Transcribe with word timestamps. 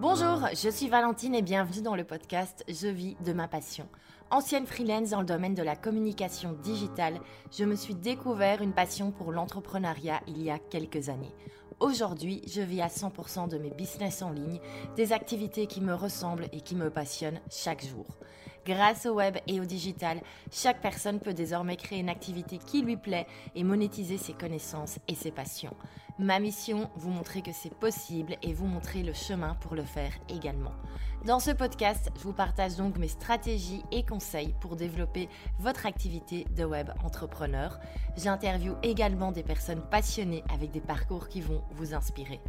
Bonjour, 0.00 0.48
je 0.54 0.70
suis 0.70 0.88
Valentine 0.88 1.34
et 1.34 1.42
bienvenue 1.42 1.82
dans 1.82 1.94
le 1.94 2.04
podcast 2.04 2.64
Je 2.68 2.88
vis 2.88 3.18
de 3.22 3.34
ma 3.34 3.48
passion. 3.48 3.86
Ancienne 4.30 4.66
freelance 4.66 5.10
dans 5.10 5.20
le 5.20 5.26
domaine 5.26 5.54
de 5.54 5.62
la 5.62 5.76
communication 5.76 6.54
digitale, 6.54 7.20
je 7.52 7.66
me 7.66 7.74
suis 7.74 7.94
découvert 7.94 8.62
une 8.62 8.72
passion 8.72 9.10
pour 9.10 9.30
l'entrepreneuriat 9.30 10.22
il 10.26 10.40
y 10.42 10.50
a 10.50 10.58
quelques 10.58 11.10
années. 11.10 11.34
Aujourd'hui, 11.80 12.40
je 12.46 12.62
vis 12.62 12.80
à 12.80 12.86
100% 12.86 13.50
de 13.50 13.58
mes 13.58 13.68
business 13.68 14.22
en 14.22 14.30
ligne, 14.30 14.58
des 14.96 15.12
activités 15.12 15.66
qui 15.66 15.82
me 15.82 15.92
ressemblent 15.92 16.48
et 16.52 16.62
qui 16.62 16.76
me 16.76 16.88
passionnent 16.88 17.40
chaque 17.50 17.84
jour. 17.84 18.06
Grâce 18.64 19.04
au 19.04 19.14
web 19.14 19.36
et 19.46 19.60
au 19.60 19.64
digital, 19.64 20.20
chaque 20.50 20.80
personne 20.80 21.20
peut 21.20 21.34
désormais 21.34 21.76
créer 21.76 22.00
une 22.00 22.08
activité 22.08 22.58
qui 22.58 22.80
lui 22.82 22.96
plaît 22.96 23.26
et 23.54 23.64
monétiser 23.64 24.16
ses 24.16 24.32
connaissances 24.32 24.98
et 25.08 25.14
ses 25.14 25.30
passions. 25.30 25.74
Ma 26.20 26.38
mission, 26.38 26.90
vous 26.96 27.08
montrer 27.08 27.40
que 27.40 27.50
c'est 27.50 27.72
possible 27.72 28.36
et 28.42 28.52
vous 28.52 28.66
montrer 28.66 29.02
le 29.02 29.14
chemin 29.14 29.54
pour 29.54 29.74
le 29.74 29.82
faire 29.82 30.12
également. 30.28 30.74
Dans 31.24 31.40
ce 31.40 31.50
podcast, 31.50 32.10
je 32.18 32.24
vous 32.24 32.34
partage 32.34 32.76
donc 32.76 32.98
mes 32.98 33.08
stratégies 33.08 33.82
et 33.90 34.04
conseils 34.04 34.54
pour 34.60 34.76
développer 34.76 35.30
votre 35.58 35.86
activité 35.86 36.46
de 36.54 36.64
web 36.64 36.90
entrepreneur. 37.02 37.80
J'interviewe 38.18 38.76
également 38.82 39.32
des 39.32 39.42
personnes 39.42 39.80
passionnées 39.80 40.44
avec 40.52 40.70
des 40.72 40.82
parcours 40.82 41.28
qui 41.28 41.40
vont 41.40 41.62
vous 41.70 41.94
inspirer. 41.94 42.40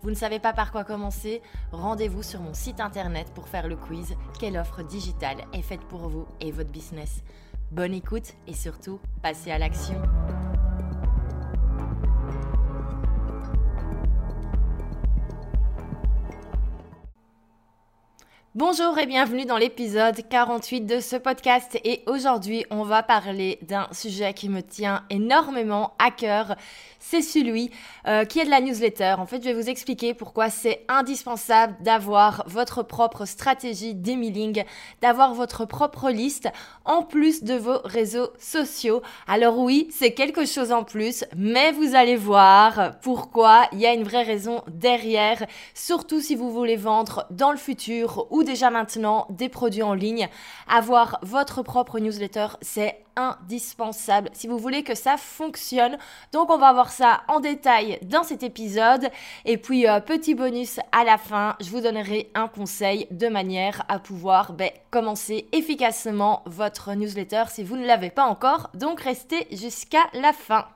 Vous 0.00 0.08
ne 0.08 0.14
savez 0.14 0.38
pas 0.38 0.54
par 0.54 0.72
quoi 0.72 0.84
commencer? 0.84 1.42
Rendez-vous 1.70 2.22
sur 2.22 2.40
mon 2.40 2.54
site 2.54 2.80
internet 2.80 3.30
pour 3.34 3.48
faire 3.48 3.68
le 3.68 3.76
quiz 3.76 4.16
Quelle 4.40 4.56
offre 4.56 4.82
digitale 4.82 5.44
est 5.52 5.60
faite 5.60 5.84
pour 5.88 6.08
vous 6.08 6.26
et 6.40 6.50
votre 6.50 6.72
business? 6.72 7.22
Bonne 7.72 7.92
écoute 7.92 8.32
et 8.46 8.54
surtout, 8.54 9.00
passez 9.20 9.50
à 9.50 9.58
l'action. 9.58 10.00
Bonjour 18.58 18.98
et 18.98 19.06
bienvenue 19.06 19.44
dans 19.44 19.56
l'épisode 19.56 20.16
48 20.28 20.80
de 20.80 20.98
ce 20.98 21.14
podcast 21.14 21.78
et 21.84 22.02
aujourd'hui 22.06 22.66
on 22.70 22.82
va 22.82 23.04
parler 23.04 23.60
d'un 23.62 23.86
sujet 23.92 24.34
qui 24.34 24.48
me 24.48 24.62
tient 24.62 25.04
énormément 25.10 25.92
à 26.00 26.10
cœur, 26.10 26.56
c'est 26.98 27.22
celui 27.22 27.70
euh, 28.08 28.24
qui 28.24 28.40
est 28.40 28.44
de 28.44 28.50
la 28.50 28.60
newsletter. 28.60 29.14
En 29.18 29.26
fait 29.26 29.44
je 29.44 29.50
vais 29.50 29.54
vous 29.54 29.70
expliquer 29.70 30.12
pourquoi 30.12 30.50
c'est 30.50 30.84
indispensable 30.88 31.76
d'avoir 31.84 32.42
votre 32.48 32.82
propre 32.82 33.26
stratégie 33.26 33.94
d'emailing, 33.94 34.64
d'avoir 35.02 35.34
votre 35.34 35.64
propre 35.64 36.10
liste 36.10 36.48
en 36.84 37.04
plus 37.04 37.44
de 37.44 37.54
vos 37.54 37.78
réseaux 37.84 38.30
sociaux. 38.40 39.02
Alors 39.28 39.56
oui 39.56 39.86
c'est 39.92 40.14
quelque 40.14 40.46
chose 40.46 40.72
en 40.72 40.82
plus 40.82 41.24
mais 41.36 41.70
vous 41.70 41.94
allez 41.94 42.16
voir 42.16 42.98
pourquoi 43.02 43.68
il 43.70 43.78
y 43.78 43.86
a 43.86 43.94
une 43.94 44.02
vraie 44.02 44.24
raison 44.24 44.64
derrière, 44.66 45.46
surtout 45.74 46.20
si 46.20 46.34
vous 46.34 46.50
voulez 46.50 46.74
vendre 46.74 47.24
dans 47.30 47.52
le 47.52 47.56
futur 47.56 48.26
ou 48.32 48.42
déjà 48.48 48.70
maintenant 48.70 49.26
des 49.30 49.48
produits 49.48 49.82
en 49.82 49.94
ligne. 49.94 50.28
Avoir 50.68 51.18
votre 51.22 51.62
propre 51.62 52.00
newsletter, 52.00 52.48
c'est 52.60 53.04
indispensable 53.16 54.30
si 54.32 54.46
vous 54.46 54.58
voulez 54.58 54.82
que 54.82 54.94
ça 54.94 55.16
fonctionne. 55.16 55.98
Donc 56.32 56.50
on 56.50 56.58
va 56.58 56.72
voir 56.72 56.90
ça 56.90 57.22
en 57.28 57.40
détail 57.40 57.98
dans 58.02 58.22
cet 58.22 58.42
épisode. 58.42 59.08
Et 59.44 59.58
puis 59.58 59.86
euh, 59.86 60.00
petit 60.00 60.34
bonus 60.34 60.80
à 60.92 61.04
la 61.04 61.18
fin, 61.18 61.56
je 61.60 61.70
vous 61.70 61.80
donnerai 61.80 62.30
un 62.34 62.48
conseil 62.48 63.06
de 63.10 63.28
manière 63.28 63.84
à 63.88 63.98
pouvoir 63.98 64.52
ben, 64.52 64.70
commencer 64.90 65.48
efficacement 65.52 66.42
votre 66.46 66.94
newsletter 66.94 67.44
si 67.48 67.62
vous 67.62 67.76
ne 67.76 67.86
l'avez 67.86 68.10
pas 68.10 68.24
encore. 68.24 68.70
Donc 68.74 69.00
restez 69.00 69.46
jusqu'à 69.52 70.04
la 70.14 70.32
fin. 70.32 70.66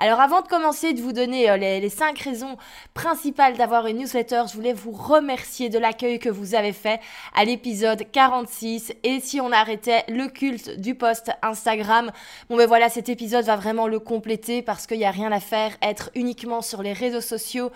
Alors 0.00 0.20
avant 0.20 0.42
de 0.42 0.46
commencer 0.46 0.92
de 0.92 1.02
vous 1.02 1.12
donner 1.12 1.50
euh, 1.50 1.56
les, 1.56 1.88
cinq 1.88 2.18
5 2.18 2.20
raisons 2.20 2.56
principales 2.94 3.56
d'avoir 3.56 3.88
une 3.88 3.98
newsletter, 3.98 4.44
je 4.48 4.54
voulais 4.54 4.72
vous 4.72 4.92
remercier 4.92 5.70
de 5.70 5.78
l'accueil 5.78 6.20
que 6.20 6.28
vous 6.28 6.54
avez 6.54 6.72
fait 6.72 7.00
à 7.34 7.44
l'épisode 7.44 8.04
46 8.12 8.92
et 9.02 9.18
si 9.18 9.40
on 9.40 9.50
arrêtait 9.50 10.04
le 10.08 10.28
culte 10.28 10.78
du 10.78 10.94
post 10.94 11.32
Instagram, 11.42 12.12
bon 12.48 12.56
ben 12.56 12.68
voilà 12.68 12.88
cet 12.88 13.08
épisode 13.08 13.44
va 13.44 13.56
vraiment 13.56 13.88
le 13.88 13.98
compléter 13.98 14.62
parce 14.62 14.86
qu'il 14.86 14.98
n'y 14.98 15.04
a 15.04 15.10
rien 15.10 15.32
à 15.32 15.40
faire, 15.40 15.76
être 15.82 16.10
uniquement 16.14 16.62
sur 16.62 16.80
les 16.84 16.92
réseaux 16.92 17.20
sociaux 17.20 17.72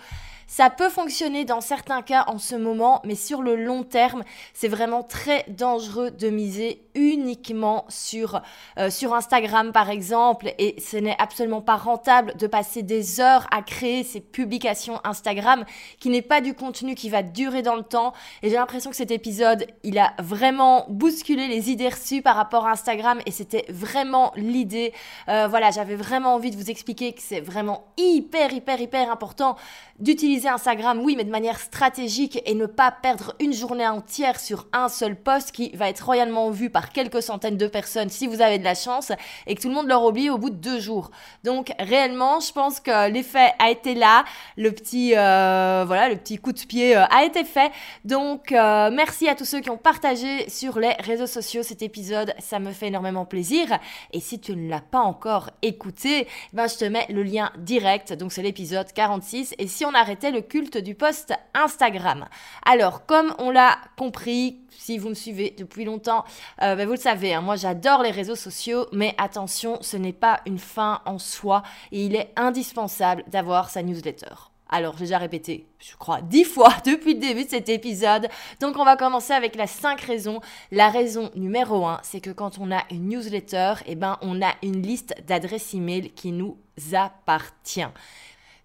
ça 0.47 0.69
peut 0.69 0.89
fonctionner 0.89 1.45
dans 1.45 1.61
certains 1.61 2.01
cas 2.01 2.25
en 2.27 2.37
ce 2.37 2.55
moment, 2.55 3.01
mais 3.05 3.15
sur 3.15 3.41
le 3.41 3.55
long 3.55 3.83
terme, 3.83 4.23
c'est 4.53 4.67
vraiment 4.67 5.03
très 5.03 5.45
dangereux 5.47 6.11
de 6.11 6.29
miser 6.29 6.83
uniquement 6.95 7.85
sur, 7.89 8.41
euh, 8.77 8.89
sur 8.89 9.13
Instagram 9.13 9.71
par 9.71 9.89
exemple. 9.89 10.53
Et 10.59 10.79
ce 10.79 10.97
n'est 10.97 11.15
absolument 11.19 11.61
pas 11.61 11.75
rentable 11.75 12.35
de 12.37 12.47
passer 12.47 12.83
des 12.83 13.19
heures 13.19 13.47
à 13.51 13.61
créer 13.61 14.03
ces 14.03 14.19
publications 14.19 14.99
Instagram 15.03 15.65
qui 15.99 16.09
n'est 16.09 16.21
pas 16.21 16.41
du 16.41 16.53
contenu 16.53 16.95
qui 16.95 17.09
va 17.09 17.23
durer 17.23 17.61
dans 17.61 17.75
le 17.75 17.83
temps. 17.83 18.13
Et 18.41 18.49
j'ai 18.49 18.55
l'impression 18.55 18.89
que 18.89 18.95
cet 18.95 19.11
épisode, 19.11 19.65
il 19.83 19.97
a 19.97 20.13
vraiment 20.19 20.85
bousculé 20.89 21.47
les 21.47 21.71
idées 21.71 21.89
reçues 21.89 22.21
par 22.21 22.35
rapport 22.35 22.67
à 22.67 22.71
Instagram 22.71 23.19
et 23.25 23.31
c'était 23.31 23.65
vraiment 23.69 24.31
l'idée. 24.35 24.93
Euh, 25.29 25.47
voilà, 25.47 25.71
j'avais 25.71 25.95
vraiment 25.95 26.35
envie 26.35 26.51
de 26.51 26.57
vous 26.57 26.69
expliquer 26.69 27.13
que 27.13 27.21
c'est 27.21 27.41
vraiment 27.41 27.85
hyper, 27.97 28.53
hyper, 28.53 28.79
hyper 28.79 29.11
important 29.11 29.55
d'utiliser 29.99 30.32
Instagram, 30.47 30.99
oui, 31.01 31.15
mais 31.15 31.23
de 31.23 31.31
manière 31.31 31.59
stratégique 31.59 32.41
et 32.45 32.55
ne 32.55 32.65
pas 32.65 32.91
perdre 32.91 33.35
une 33.39 33.53
journée 33.53 33.87
entière 33.87 34.39
sur 34.39 34.67
un 34.73 34.89
seul 34.89 35.15
post 35.15 35.51
qui 35.51 35.69
va 35.75 35.89
être 35.89 36.05
royalement 36.05 36.49
vu 36.49 36.69
par 36.69 36.91
quelques 36.91 37.21
centaines 37.21 37.57
de 37.57 37.67
personnes 37.67 38.09
si 38.09 38.27
vous 38.27 38.41
avez 38.41 38.59
de 38.59 38.63
la 38.63 38.75
chance 38.75 39.11
et 39.47 39.55
que 39.55 39.61
tout 39.61 39.69
le 39.69 39.75
monde 39.75 39.87
leur 39.87 40.03
oublie 40.03 40.29
au 40.29 40.37
bout 40.37 40.49
de 40.49 40.55
deux 40.55 40.79
jours. 40.79 41.11
Donc 41.43 41.73
réellement, 41.79 42.39
je 42.39 42.51
pense 42.51 42.79
que 42.79 43.09
l'effet 43.09 43.53
a 43.59 43.71
été 43.71 43.95
là, 43.95 44.25
le 44.57 44.71
petit 44.71 45.13
euh, 45.15 45.83
voilà, 45.85 46.09
le 46.09 46.15
petit 46.15 46.37
coup 46.37 46.51
de 46.51 46.59
pied 46.59 46.95
euh, 46.95 47.05
a 47.05 47.23
été 47.23 47.43
fait. 47.43 47.71
Donc 48.05 48.51
euh, 48.51 48.89
merci 48.91 49.27
à 49.27 49.35
tous 49.35 49.45
ceux 49.45 49.59
qui 49.59 49.69
ont 49.69 49.77
partagé 49.77 50.49
sur 50.49 50.79
les 50.79 50.93
réseaux 50.99 51.27
sociaux 51.27 51.63
cet 51.63 51.81
épisode, 51.81 52.33
ça 52.39 52.59
me 52.59 52.71
fait 52.71 52.87
énormément 52.87 53.25
plaisir. 53.25 53.67
Et 54.11 54.19
si 54.19 54.39
tu 54.39 54.55
ne 54.55 54.69
l'as 54.69 54.81
pas 54.81 54.99
encore 54.99 55.49
écouté, 55.61 56.27
ben 56.53 56.67
je 56.67 56.77
te 56.77 56.85
mets 56.85 57.05
le 57.09 57.23
lien 57.23 57.51
direct. 57.57 58.13
Donc 58.13 58.31
c'est 58.33 58.41
l'épisode 58.41 58.91
46. 58.93 59.55
Et 59.57 59.67
si 59.67 59.85
on 59.85 59.93
le 60.31 60.41
culte 60.41 60.77
du 60.77 60.95
post 60.95 61.33
Instagram. 61.53 62.25
Alors, 62.65 63.05
comme 63.05 63.33
on 63.39 63.49
l'a 63.49 63.77
compris, 63.97 64.59
si 64.69 64.97
vous 64.97 65.09
me 65.09 65.13
suivez 65.13 65.55
depuis 65.57 65.85
longtemps, 65.85 66.25
euh, 66.61 66.75
ben, 66.75 66.85
vous 66.85 66.93
le 66.93 66.99
savez, 66.99 67.33
hein, 67.33 67.41
moi 67.41 67.55
j'adore 67.55 68.03
les 68.03 68.11
réseaux 68.11 68.35
sociaux, 68.35 68.87
mais 68.91 69.15
attention, 69.17 69.77
ce 69.81 69.97
n'est 69.97 70.13
pas 70.13 70.41
une 70.45 70.59
fin 70.59 71.01
en 71.05 71.19
soi 71.19 71.63
il 71.91 72.15
est 72.15 72.31
indispensable 72.35 73.23
d'avoir 73.27 73.69
sa 73.69 73.83
newsletter. 73.83 74.33
Alors, 74.69 74.93
j'ai 74.97 75.05
déjà 75.05 75.19
répété, 75.19 75.67
je 75.77 75.95
crois, 75.97 76.21
dix 76.21 76.45
fois 76.45 76.73
depuis 76.85 77.13
le 77.13 77.19
début 77.19 77.45
de 77.45 77.49
cet 77.49 77.69
épisode. 77.69 78.27
Donc, 78.59 78.77
on 78.77 78.83
va 78.83 78.95
commencer 78.95 79.33
avec 79.33 79.55
la 79.55 79.67
cinq 79.67 80.01
raisons. 80.01 80.41
La 80.71 80.89
raison 80.89 81.29
numéro 81.35 81.85
un, 81.85 81.99
c'est 82.01 82.21
que 82.21 82.31
quand 82.31 82.57
on 82.57 82.71
a 82.71 82.81
une 82.89 83.09
newsletter, 83.09 83.75
eh 83.85 83.95
ben, 83.95 84.17
on 84.21 84.41
a 84.41 84.53
une 84.63 84.81
liste 84.81 85.13
d'adresses 85.27 85.75
email 85.75 86.09
qui 86.11 86.31
nous 86.31 86.57
appartient. 86.93 87.85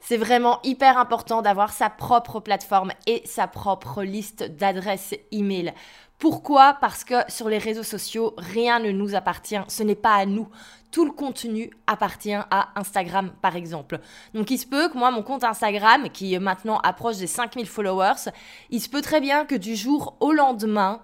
C'est 0.09 0.17
vraiment 0.17 0.59
hyper 0.65 0.97
important 0.97 1.43
d'avoir 1.43 1.71
sa 1.71 1.91
propre 1.91 2.41
plateforme 2.41 2.93
et 3.07 3.21
sa 3.27 3.47
propre 3.47 4.03
liste 4.03 4.43
d'adresses 4.43 5.15
email. 5.33 5.75
Pourquoi? 6.19 6.79
Parce 6.81 7.05
que 7.05 7.17
sur 7.29 7.51
les 7.51 7.59
réseaux 7.59 7.83
sociaux, 7.83 8.33
rien 8.39 8.79
ne 8.79 8.91
nous 8.91 9.15
appartient, 9.15 9.61
ce 9.69 9.83
n'est 9.83 9.95
pas 9.95 10.15
à 10.15 10.25
nous. 10.25 10.49
Tout 10.91 11.05
le 11.05 11.11
contenu 11.11 11.69
appartient 11.87 12.33
à 12.33 12.71
Instagram, 12.77 13.33
par 13.43 13.55
exemple. 13.55 14.01
Donc 14.33 14.51
il 14.51 14.57
se 14.57 14.67
peut 14.67 14.89
que 14.89 14.97
moi, 14.97 15.11
mon 15.11 15.23
compte 15.23 15.45
Instagram, 15.45 16.09
qui 16.09 16.39
maintenant 16.39 16.79
approche 16.79 17.19
des 17.19 17.27
5000 17.27 17.67
followers, 17.67 18.31
il 18.71 18.81
se 18.81 18.89
peut 18.89 19.03
très 19.03 19.21
bien 19.21 19.45
que 19.45 19.57
du 19.57 19.77
jour 19.77 20.17
au 20.21 20.33
lendemain, 20.33 21.03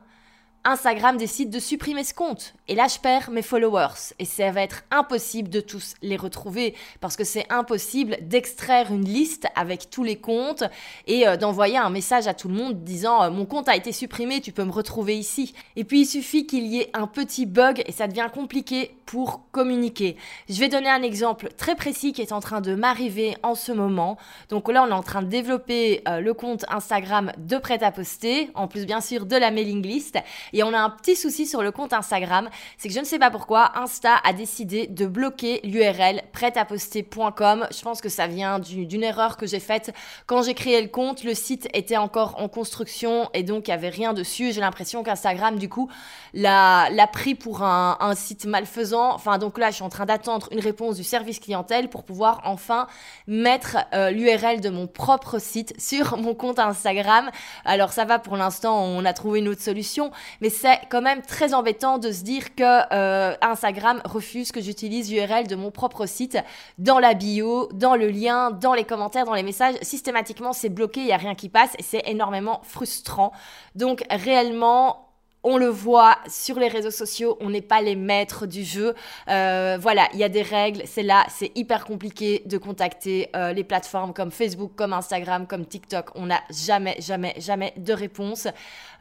Instagram 0.64 1.18
décide 1.18 1.50
de 1.50 1.58
supprimer 1.58 2.04
ce 2.04 2.14
compte. 2.14 2.54
Et 2.66 2.74
là, 2.74 2.86
je 2.88 2.98
perds 2.98 3.30
mes 3.30 3.42
followers. 3.42 4.14
Et 4.18 4.24
ça 4.24 4.50
va 4.50 4.62
être 4.62 4.84
impossible 4.90 5.50
de 5.50 5.60
tous 5.60 5.94
les 6.00 6.16
retrouver 6.16 6.74
parce 7.00 7.16
que 7.16 7.24
c'est 7.24 7.46
impossible 7.52 8.16
d'extraire 8.22 8.90
une 8.90 9.04
liste 9.04 9.46
avec 9.54 9.90
tous 9.90 10.02
les 10.02 10.16
comptes 10.16 10.64
et 11.06 11.28
euh, 11.28 11.36
d'envoyer 11.36 11.76
un 11.76 11.90
message 11.90 12.26
à 12.26 12.32
tout 12.32 12.48
le 12.48 12.54
monde 12.54 12.82
disant 12.82 13.22
euh, 13.22 13.30
mon 13.30 13.44
compte 13.44 13.68
a 13.68 13.76
été 13.76 13.92
supprimé, 13.92 14.40
tu 14.40 14.52
peux 14.52 14.64
me 14.64 14.72
retrouver 14.72 15.16
ici. 15.18 15.54
Et 15.76 15.84
puis, 15.84 16.02
il 16.02 16.06
suffit 16.06 16.46
qu'il 16.46 16.66
y 16.66 16.80
ait 16.80 16.90
un 16.94 17.06
petit 17.06 17.44
bug 17.44 17.82
et 17.86 17.92
ça 17.92 18.08
devient 18.08 18.28
compliqué 18.32 18.96
pour 19.06 19.42
communiquer. 19.52 20.16
Je 20.48 20.58
vais 20.58 20.68
donner 20.68 20.88
un 20.88 21.02
exemple 21.02 21.48
très 21.56 21.74
précis 21.74 22.12
qui 22.12 22.22
est 22.22 22.32
en 22.32 22.40
train 22.40 22.60
de 22.60 22.74
m'arriver 22.74 23.36
en 23.42 23.54
ce 23.54 23.72
moment. 23.72 24.16
Donc 24.48 24.70
là, 24.70 24.82
on 24.82 24.88
est 24.88 24.92
en 24.92 25.02
train 25.02 25.22
de 25.22 25.28
développer 25.28 26.02
euh, 26.08 26.20
le 26.20 26.34
compte 26.34 26.64
Instagram 26.68 27.32
de 27.38 27.58
prêt 27.58 27.82
à 27.82 27.92
poster, 27.92 28.50
en 28.54 28.68
plus 28.68 28.86
bien 28.86 29.00
sûr 29.00 29.26
de 29.26 29.36
la 29.36 29.50
mailing 29.50 29.82
list. 29.82 30.18
Et 30.52 30.62
on 30.62 30.72
a 30.72 30.78
un 30.78 30.90
petit 30.90 31.16
souci 31.16 31.46
sur 31.46 31.62
le 31.62 31.70
compte 31.70 31.92
Instagram, 31.92 32.48
c'est 32.78 32.88
que 32.88 32.94
je 32.94 33.00
ne 33.00 33.04
sais 33.04 33.18
pas 33.18 33.30
pourquoi, 33.30 33.72
Insta 33.78 34.16
a 34.24 34.32
décidé 34.32 34.86
de 34.86 35.06
bloquer 35.06 35.60
l'URL 35.64 36.22
prêtaposter.com. 36.32 37.66
Je 37.70 37.82
pense 37.82 38.00
que 38.00 38.08
ça 38.08 38.26
vient 38.26 38.58
d'une 38.58 39.02
erreur 39.02 39.36
que 39.36 39.46
j'ai 39.46 39.60
faite 39.60 39.92
quand 40.26 40.42
j'ai 40.42 40.54
créé 40.54 40.80
le 40.82 40.88
compte. 40.88 41.24
Le 41.24 41.34
site 41.34 41.68
était 41.74 41.96
encore 41.96 42.40
en 42.40 42.48
construction 42.48 43.28
et 43.34 43.42
donc 43.42 43.68
il 43.68 43.70
n'y 43.70 43.74
avait 43.74 43.88
rien 43.88 44.12
dessus. 44.12 44.52
J'ai 44.52 44.60
l'impression 44.60 45.02
qu'Instagram, 45.02 45.58
du 45.58 45.68
coup, 45.68 45.90
l'a 46.32 47.08
pris 47.12 47.34
pour 47.34 47.62
un, 47.62 47.96
un 48.00 48.14
site 48.14 48.44
malfaisant. 48.46 49.14
Enfin, 49.14 49.38
donc 49.38 49.58
là, 49.58 49.70
je 49.70 49.76
suis 49.76 49.84
en 49.84 49.88
train 49.88 50.06
d'attendre 50.06 50.48
une 50.50 50.60
réponse 50.60 50.96
du 50.96 51.04
service 51.04 51.40
clientèle 51.40 51.88
pour 51.88 52.04
pouvoir 52.04 52.40
enfin 52.44 52.86
mettre 53.26 53.78
euh, 53.92 54.10
l'URL 54.10 54.60
de 54.60 54.70
mon 54.70 54.86
propre 54.86 55.38
site 55.38 55.74
sur 55.78 56.16
mon 56.16 56.34
compte 56.34 56.58
Instagram. 56.58 57.30
Alors 57.64 57.92
ça 57.92 58.04
va 58.04 58.18
pour 58.18 58.36
l'instant, 58.36 58.82
on 58.82 59.04
a 59.04 59.12
trouvé 59.12 59.40
une 59.40 59.48
autre 59.48 59.62
solution, 59.62 60.10
mais 60.40 60.50
c'est 60.50 60.80
quand 60.90 61.02
même 61.02 61.22
très 61.22 61.54
embêtant 61.54 61.98
de 61.98 62.12
se 62.12 62.22
dire 62.22 62.43
que 62.50 62.92
euh, 62.92 63.34
Instagram 63.40 64.00
refuse 64.04 64.52
que 64.52 64.60
j'utilise 64.60 65.12
l'URL 65.12 65.46
de 65.46 65.56
mon 65.56 65.70
propre 65.70 66.06
site 66.06 66.38
dans 66.78 66.98
la 66.98 67.14
bio, 67.14 67.68
dans 67.72 67.96
le 67.96 68.08
lien, 68.08 68.50
dans 68.50 68.74
les 68.74 68.84
commentaires, 68.84 69.24
dans 69.24 69.34
les 69.34 69.42
messages. 69.42 69.76
Systématiquement, 69.82 70.52
c'est 70.52 70.68
bloqué, 70.68 71.00
il 71.00 71.06
n'y 71.06 71.12
a 71.12 71.16
rien 71.16 71.34
qui 71.34 71.48
passe 71.48 71.72
et 71.78 71.82
c'est 71.82 72.02
énormément 72.06 72.60
frustrant. 72.62 73.32
Donc 73.74 74.04
réellement, 74.10 75.03
on 75.44 75.58
le 75.58 75.68
voit 75.68 76.16
sur 76.26 76.58
les 76.58 76.68
réseaux 76.68 76.90
sociaux, 76.90 77.36
on 77.40 77.50
n'est 77.50 77.62
pas 77.62 77.82
les 77.82 77.96
maîtres 77.96 78.46
du 78.46 78.64
jeu. 78.64 78.94
Euh, 79.28 79.76
voilà, 79.78 80.08
il 80.14 80.18
y 80.18 80.24
a 80.24 80.30
des 80.30 80.42
règles, 80.42 80.82
c'est 80.86 81.02
là, 81.02 81.26
c'est 81.28 81.52
hyper 81.54 81.84
compliqué 81.84 82.42
de 82.46 82.56
contacter 82.56 83.28
euh, 83.36 83.52
les 83.52 83.62
plateformes 83.62 84.14
comme 84.14 84.30
Facebook, 84.30 84.72
comme 84.74 84.94
Instagram, 84.94 85.46
comme 85.46 85.66
TikTok. 85.66 86.06
On 86.14 86.26
n'a 86.26 86.40
jamais, 86.50 86.96
jamais, 86.98 87.34
jamais 87.38 87.74
de 87.76 87.92
réponse. 87.92 88.48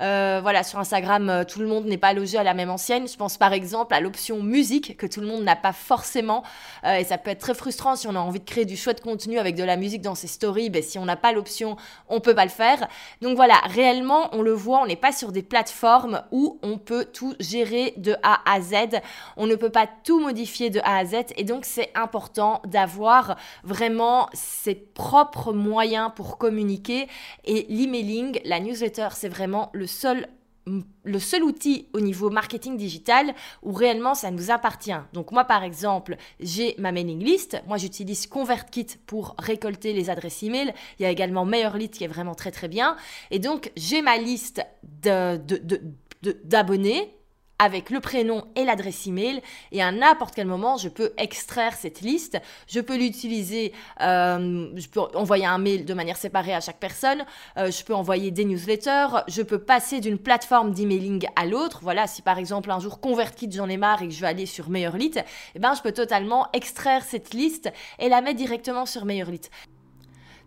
Euh, 0.01 0.39
voilà, 0.41 0.63
sur 0.63 0.79
Instagram, 0.79 1.45
tout 1.47 1.59
le 1.59 1.67
monde 1.67 1.85
n'est 1.85 1.97
pas 1.97 2.11
logé 2.11 2.37
à 2.37 2.43
la 2.43 2.53
même 2.53 2.69
ancienne. 2.69 3.07
Je 3.07 3.15
pense 3.15 3.37
par 3.37 3.53
exemple 3.53 3.93
à 3.93 4.01
l'option 4.01 4.43
musique 4.43 4.97
que 4.97 5.07
tout 5.07 5.21
le 5.21 5.27
monde 5.27 5.43
n'a 5.43 5.55
pas 5.55 5.73
forcément. 5.73 6.43
et 6.85 7.05
ça 7.05 7.17
peut 7.17 7.31
être 7.31 7.39
très 7.39 7.53
frustrant 7.53 7.95
si 7.95 8.07
on 8.07 8.15
a 8.15 8.19
envie 8.19 8.39
de 8.39 8.45
créer 8.45 8.65
du 8.65 8.75
chouette 8.75 9.01
contenu 9.01 9.39
avec 9.39 9.55
de 9.55 9.63
la 9.63 9.77
musique 9.77 10.01
dans 10.01 10.15
ses 10.15 10.27
stories. 10.27 10.69
Ben, 10.69 10.83
si 10.83 10.99
on 10.99 11.05
n'a 11.05 11.15
pas 11.15 11.31
l'option, 11.31 11.77
on 12.09 12.19
peut 12.19 12.35
pas 12.35 12.43
le 12.43 12.51
faire. 12.51 12.87
Donc 13.21 13.37
voilà, 13.37 13.55
réellement, 13.65 14.29
on 14.33 14.41
le 14.41 14.51
voit, 14.51 14.81
on 14.81 14.85
n'est 14.85 14.95
pas 14.97 15.13
sur 15.13 15.31
des 15.31 15.43
plateformes 15.43 16.21
où 16.33 16.59
on 16.63 16.77
peut 16.77 17.05
tout 17.05 17.35
gérer 17.39 17.93
de 17.95 18.15
A 18.23 18.41
à 18.51 18.59
Z. 18.59 18.99
On 19.37 19.47
ne 19.47 19.55
peut 19.55 19.69
pas 19.69 19.87
tout 19.87 20.19
modifier 20.19 20.69
de 20.69 20.79
A 20.79 20.97
à 20.97 21.05
Z 21.05 21.15
et 21.37 21.45
donc 21.45 21.63
c'est 21.63 21.91
important 21.95 22.61
d'avoir 22.65 23.37
vraiment 23.63 24.27
ses 24.33 24.75
propres 24.75 25.53
moyens 25.53 26.11
pour 26.13 26.37
communiquer 26.37 27.07
et 27.45 27.67
l'emailing, 27.69 28.41
la 28.43 28.59
newsletter, 28.59 29.09
c'est 29.11 29.29
vraiment 29.29 29.69
le 29.73 29.87
seul 29.87 30.27
le 31.03 31.19
seul 31.19 31.43
outil 31.43 31.87
au 31.93 31.99
niveau 31.99 32.29
marketing 32.29 32.77
digital 32.77 33.33
où 33.63 33.73
réellement 33.73 34.13
ça 34.13 34.31
nous 34.31 34.51
appartient. 34.51 34.95
Donc 35.11 35.31
moi 35.31 35.43
par 35.43 35.63
exemple, 35.63 36.15
j'ai 36.39 36.75
ma 36.77 36.91
mailing 36.91 37.21
list, 37.21 37.61
moi 37.67 37.77
j'utilise 37.77 38.27
ConvertKit 38.27 38.87
pour 39.05 39.35
récolter 39.37 39.93
les 39.93 40.09
adresses 40.09 40.43
email, 40.43 40.73
il 40.99 41.03
y 41.03 41.05
a 41.05 41.09
également 41.09 41.45
MaillerLite 41.45 41.97
qui 41.97 42.03
est 42.05 42.07
vraiment 42.07 42.35
très 42.35 42.51
très 42.51 42.67
bien 42.69 42.95
et 43.31 43.39
donc 43.39 43.71
j'ai 43.75 44.01
ma 44.01 44.17
liste 44.17 44.65
de, 45.03 45.37
de 45.37 45.81
d'abonnés 46.43 47.17
avec 47.59 47.89
le 47.89 47.99
prénom 47.99 48.45
et 48.55 48.65
l'adresse 48.65 49.07
email. 49.07 49.41
Et 49.71 49.81
à 49.81 49.91
n'importe 49.91 50.35
quel 50.35 50.47
moment 50.47 50.77
je 50.77 50.89
peux 50.89 51.13
extraire 51.17 51.73
cette 51.73 52.01
liste. 52.01 52.37
Je 52.67 52.79
peux 52.79 52.97
l'utiliser 52.97 53.73
euh, 54.01 54.69
je 54.75 54.87
peux 54.87 54.99
envoyer 54.99 55.45
un 55.45 55.57
mail 55.57 55.85
de 55.85 55.93
manière 55.93 56.17
séparée 56.17 56.53
à 56.53 56.59
chaque 56.59 56.79
personne. 56.79 57.23
Euh, 57.57 57.71
je 57.71 57.83
peux 57.83 57.93
envoyer 57.93 58.31
des 58.31 58.45
newsletters. 58.45 59.23
Je 59.27 59.41
peux 59.41 59.59
passer 59.59 60.01
d'une 60.01 60.17
plateforme 60.17 60.73
d'emailing 60.73 61.25
à 61.35 61.45
l'autre. 61.45 61.79
Voilà 61.81 62.07
si 62.07 62.21
par 62.21 62.37
exemple 62.37 62.71
un 62.71 62.79
jour 62.79 62.99
ConvertKit 62.99 63.51
j'en 63.51 63.69
ai 63.69 63.77
marre 63.77 64.01
et 64.01 64.07
que 64.07 64.13
je 64.13 64.19
veux 64.19 64.27
aller 64.27 64.45
sur 64.45 64.69
MaillerLite 64.69 65.19
eh 65.55 65.59
ben 65.59 65.73
je 65.73 65.81
peux 65.81 65.91
totalement 65.91 66.47
extraire 66.53 67.03
cette 67.03 67.33
liste 67.33 67.71
et 67.99 68.09
la 68.09 68.21
mettre 68.21 68.37
directement 68.37 68.85
sur 68.85 69.05
MaillerLite 69.05 69.49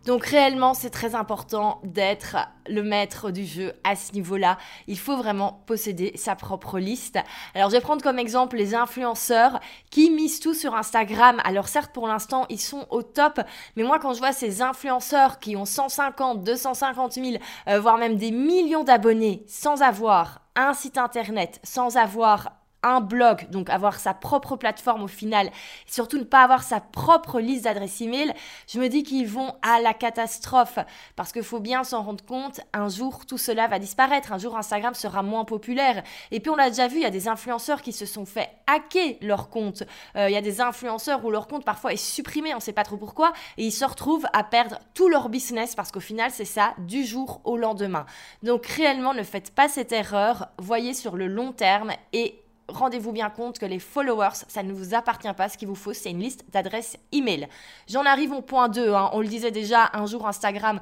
donc 0.07 0.25
réellement, 0.25 0.73
c'est 0.73 0.91
très 0.91 1.17
important 1.17 1.81
d'être 1.83 2.37
le 2.69 2.85
maître 2.85 3.33
du 3.33 3.45
jeu 3.45 3.73
à 3.83 3.97
ce 3.97 4.13
niveau-là. 4.13 4.57
Il 4.87 4.99
faut 4.99 5.17
vraiment 5.17 5.65
posséder 5.67 6.13
sa 6.15 6.37
propre 6.37 6.79
liste. 6.79 7.19
Alors 7.55 7.71
je 7.71 7.75
vais 7.75 7.81
prendre 7.81 8.03
comme 8.03 8.21
exemple 8.21 8.57
les 8.57 8.77
influenceurs 8.77 9.59
qui 9.91 10.11
misent 10.11 10.39
tout 10.39 10.55
sur 10.55 10.77
Instagram. 10.77 11.41
Alors 11.43 11.67
certes, 11.67 11.93
pour 11.93 12.07
l'instant, 12.07 12.47
ils 12.51 12.61
sont 12.61 12.87
au 12.91 13.03
top, 13.03 13.41
mais 13.75 13.83
moi 13.83 13.99
quand 13.99 14.13
je 14.13 14.21
vois 14.21 14.33
ces 14.33 14.63
influenceurs 14.63 15.41
qui 15.41 15.57
ont 15.57 15.65
150, 15.65 16.45
250 16.45 17.13
000, 17.15 17.37
voire 17.81 17.99
même 17.99 18.17
des 18.17 18.31
millions 18.31 18.85
d'abonnés 18.85 19.43
sans 19.49 19.83
avoir 19.83 20.41
un 20.55 20.73
site 20.73 20.99
internet, 20.99 21.59
sans 21.65 21.97
avoir 21.97 22.53
un 22.83 23.01
blog, 23.01 23.49
donc 23.51 23.71
avoir 23.71 23.99
sa 23.99 24.15
propre 24.15 24.57
plateforme 24.57 25.03
au 25.03 25.09
final, 25.09 25.47
et 25.47 25.51
surtout 25.91 26.19
ne 26.19 26.25
pas 26.25 26.43
avoir 26.43 26.63
sa 26.63 26.81
propre 26.81 27.41
liste 27.41 27.65
d'adresses 27.65 28.01
email, 28.01 28.33
je 28.69 28.79
me 28.79 28.89
dis 28.89 29.03
qu'ils 29.03 29.27
vont 29.27 29.55
à 29.63 29.81
la 29.81 29.95
catastrophe 29.95 30.79
parce 31.17 31.33
qu'il 31.33 31.43
faut 31.43 31.61
bien 31.61 31.85
s'en 31.85 32.03
rendre 32.03 32.25
compte, 32.25 32.61
un 32.73 32.89
jour 32.89 33.27
tout 33.27 33.39
cela 33.39 33.67
va 33.67 33.79
disparaître, 33.79 34.33
un 34.33 34.39
jour 34.39 34.57
Instagram 34.57 34.95
sera 34.95 35.23
moins 35.23 35.45
populaire. 35.45 36.03
Et 36.31 36.41
puis 36.41 36.51
on 36.51 36.57
l'a 36.57 36.71
déjà 36.71 36.89
vu, 36.89 36.97
il 36.97 37.03
y 37.03 37.07
a 37.07 37.11
des 37.11 37.29
influenceurs 37.29 37.83
qui 37.83 37.93
se 37.93 38.07
sont 38.07 38.25
fait 38.25 38.51
hacker 38.67 39.17
leur 39.21 39.49
compte. 39.49 39.83
Euh, 40.17 40.29
il 40.29 40.33
y 40.33 40.37
a 40.37 40.43
des 40.43 40.61
influenceurs 40.61 41.25
où 41.25 41.31
leur 41.31 41.49
compte 41.49 41.65
parfois 41.65 41.93
est 41.93 41.97
supprimé, 41.97 42.53
on 42.53 42.59
ne 42.59 42.63
sait 42.63 42.73
pas 42.73 42.85
trop 42.85 42.97
pourquoi, 42.97 43.33
et 43.57 43.65
ils 43.65 43.73
se 43.73 43.85
retrouvent 43.85 44.27
à 44.33 44.45
perdre 44.45 44.79
tout 44.95 45.09
leur 45.09 45.29
business 45.29 45.75
parce 45.75 45.91
qu'au 45.91 46.01
final 46.01 46.31
c'est 46.31 46.45
ça 46.45 46.75
du 46.79 47.05
jour 47.05 47.41
au 47.45 47.57
lendemain. 47.57 48.07
Donc 48.43 48.67
réellement 48.67 49.15
ne 49.15 49.23
faites 49.23 49.55
pas 49.55 49.69
cette 49.69 49.93
erreur, 49.93 50.49
voyez 50.59 50.95
sur 50.95 51.17
le 51.17 51.27
long 51.27 51.53
terme 51.53 51.93
et 52.13 52.43
rendez-vous 52.69 53.13
bien 53.13 53.31
compte 53.31 53.59
que 53.59 53.67
les 53.67 53.79
followers, 53.79 54.45
ça 54.49 54.63
ne 54.63 54.73
vous 54.73 54.95
appartient 54.95 55.33
pas. 55.33 55.49
Ce 55.49 55.57
qu'il 55.57 55.69
vous 55.69 55.75
faut, 55.75 55.93
c'est 55.93 56.11
une 56.11 56.21
liste 56.21 56.45
d'adresses 56.53 56.97
email. 57.13 57.49
J'en 57.89 58.05
arrive 58.05 58.33
au 58.33 58.43
point 58.43 58.69
2. 58.69 58.93
Hein. 58.93 59.11
On 59.13 59.21
le 59.21 59.29
disait 59.29 59.51
déjà, 59.51 59.91
un 59.93 60.07
jour 60.07 60.27
Instagram 60.27 60.81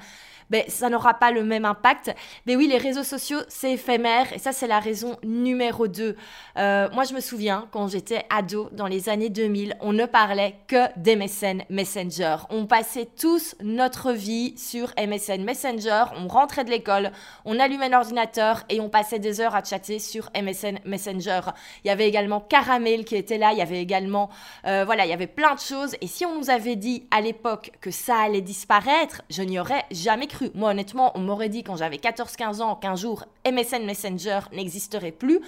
ben, 0.51 0.63
ça 0.69 0.89
n'aura 0.89 1.15
pas 1.15 1.31
le 1.31 1.45
même 1.45 1.65
impact. 1.65 2.15
Mais 2.47 2.57
oui, 2.57 2.67
les 2.67 2.79
réseaux 2.79 3.03
sociaux, 3.03 3.39
c'est 3.49 3.73
éphémère 3.73 4.33
et 4.33 4.39
ça, 4.39 4.53
c'est 4.53 4.67
la 4.67 4.81
raison 4.81 5.17
numéro 5.23 5.89
2. 5.89 6.17
Euh, 6.57 6.89
moi, 6.93 7.05
je 7.05 7.15
me 7.15 7.21
souviens, 7.21 7.69
quand 7.73 7.89
j'étais 7.89 8.25
ado, 8.31 8.69
dans 8.73 8.87
les 8.87 9.09
années 9.09 9.31
2000, 9.31 9.77
on 9.81 9.93
ne 9.93 10.07
parlait 10.07 10.57
que 10.67 10.87
d'MSN 10.99 11.63
Messenger. 11.71 12.37
On 12.51 12.67
passait 12.67 13.09
tous 13.19 13.57
notre 13.63 14.13
vie 14.13 14.57
sur 14.57 14.93
MSN 14.99 15.45
Messenger, 15.45 16.05
on 16.17 16.29
rentrait 16.29 16.65
de 16.65 16.71
l'école, 16.71 17.13
on 17.45 17.59
allumait 17.59 17.89
l'ordinateur 17.89 18.65
et 18.69 18.81
on 18.81 18.89
passait 18.89 19.19
des 19.19 19.41
heures 19.41 19.55
à 19.55 19.65
chatter 19.65 19.99
sur 19.99 20.31
MSN 20.35 20.79
Messenger. 20.85 21.41
Il 21.85 21.89
y 21.89 21.91
avait 21.91 22.09
également 22.09 22.41
Caramel 22.41 23.05
qui 23.05 23.17
était 23.17 23.39
là, 23.39 23.53
il 23.53 23.59
y 23.59 23.63
avait 23.63 23.81
également, 23.81 24.31
euh, 24.67 24.85
voilà, 24.85 25.07
il 25.07 25.11
y 25.11 25.15
avait 25.15 25.27
plein 25.27 25.55
de 25.55 25.61
choses. 25.61 25.97
Et 26.01 26.07
si 26.07 26.25
on 26.27 26.39
nous 26.39 26.51
avait 26.51 26.77
dit 26.77 27.07
à 27.11 27.21
l'époque 27.21 27.73
que 27.81 27.91
ça 27.91 28.19
allait 28.19 28.41
disparaître, 28.41 29.23
je 29.31 29.43
n'y 29.43 29.59
aurais 29.59 29.85
jamais 29.91 30.27
cru 30.27 30.34
moi, 30.55 30.71
honnêtement, 30.71 31.13
on 31.15 31.21
m'aurait 31.21 31.49
dit 31.49 31.63
quand 31.63 31.77
j'avais 31.77 31.97
14-15 31.97 32.61
ans 32.61 32.77
qu'un 32.77 32.97
jour 32.97 33.25
MSN 33.47 33.85
Messenger 33.85 34.41
n'existerait 34.53 35.13
plus. 35.13 35.41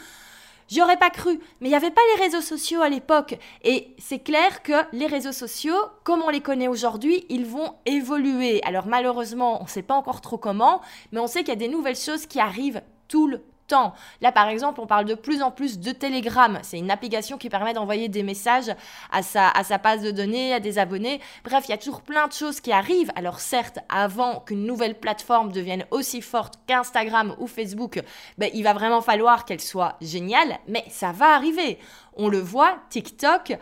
J'y 0.68 0.82
aurais 0.82 0.96
pas 0.96 1.10
cru, 1.10 1.38
mais 1.60 1.68
il 1.68 1.70
n'y 1.70 1.76
avait 1.76 1.92
pas 1.92 2.00
les 2.16 2.24
réseaux 2.24 2.40
sociaux 2.40 2.82
à 2.82 2.88
l'époque. 2.88 3.38
Et 3.62 3.94
c'est 3.98 4.18
clair 4.18 4.62
que 4.62 4.72
les 4.92 5.06
réseaux 5.06 5.32
sociaux, 5.32 5.76
comme 6.02 6.22
on 6.22 6.28
les 6.28 6.40
connaît 6.40 6.66
aujourd'hui, 6.66 7.24
ils 7.28 7.46
vont 7.46 7.74
évoluer. 7.86 8.60
Alors 8.64 8.86
malheureusement, 8.86 9.60
on 9.60 9.64
ne 9.64 9.68
sait 9.68 9.82
pas 9.82 9.94
encore 9.94 10.20
trop 10.20 10.38
comment, 10.38 10.80
mais 11.12 11.20
on 11.20 11.28
sait 11.28 11.40
qu'il 11.40 11.50
y 11.50 11.52
a 11.52 11.56
des 11.56 11.68
nouvelles 11.68 11.96
choses 11.96 12.26
qui 12.26 12.40
arrivent 12.40 12.82
tout 13.06 13.28
le 13.28 13.42
temps. 13.66 13.94
Là, 14.20 14.32
par 14.32 14.48
exemple, 14.48 14.80
on 14.80 14.86
parle 14.86 15.04
de 15.04 15.14
plus 15.14 15.42
en 15.42 15.50
plus 15.50 15.78
de 15.78 15.92
Telegram. 15.92 16.58
C'est 16.62 16.78
une 16.78 16.90
application 16.90 17.38
qui 17.38 17.48
permet 17.48 17.72
d'envoyer 17.72 18.08
des 18.08 18.22
messages 18.22 18.74
à 19.10 19.22
sa, 19.22 19.48
à 19.48 19.78
base 19.78 20.02
de 20.02 20.10
données, 20.10 20.54
à 20.54 20.60
des 20.60 20.78
abonnés. 20.78 21.20
Bref, 21.44 21.64
il 21.66 21.70
y 21.70 21.74
a 21.74 21.78
toujours 21.78 22.02
plein 22.02 22.26
de 22.26 22.32
choses 22.32 22.60
qui 22.60 22.72
arrivent. 22.72 23.10
Alors 23.16 23.40
certes, 23.40 23.78
avant 23.88 24.40
qu'une 24.40 24.64
nouvelle 24.64 24.98
plateforme 24.98 25.52
devienne 25.52 25.84
aussi 25.90 26.22
forte 26.22 26.54
qu'Instagram 26.66 27.34
ou 27.38 27.46
Facebook, 27.46 28.02
ben, 28.38 28.50
il 28.54 28.62
va 28.62 28.72
vraiment 28.72 29.00
falloir 29.00 29.44
qu'elle 29.44 29.60
soit 29.60 29.96
géniale, 30.00 30.58
mais 30.68 30.84
ça 30.88 31.12
va 31.12 31.34
arriver. 31.34 31.78
On 32.16 32.28
le 32.28 32.38
voit, 32.38 32.78
TikTok 32.88 33.50
euh, 33.50 33.56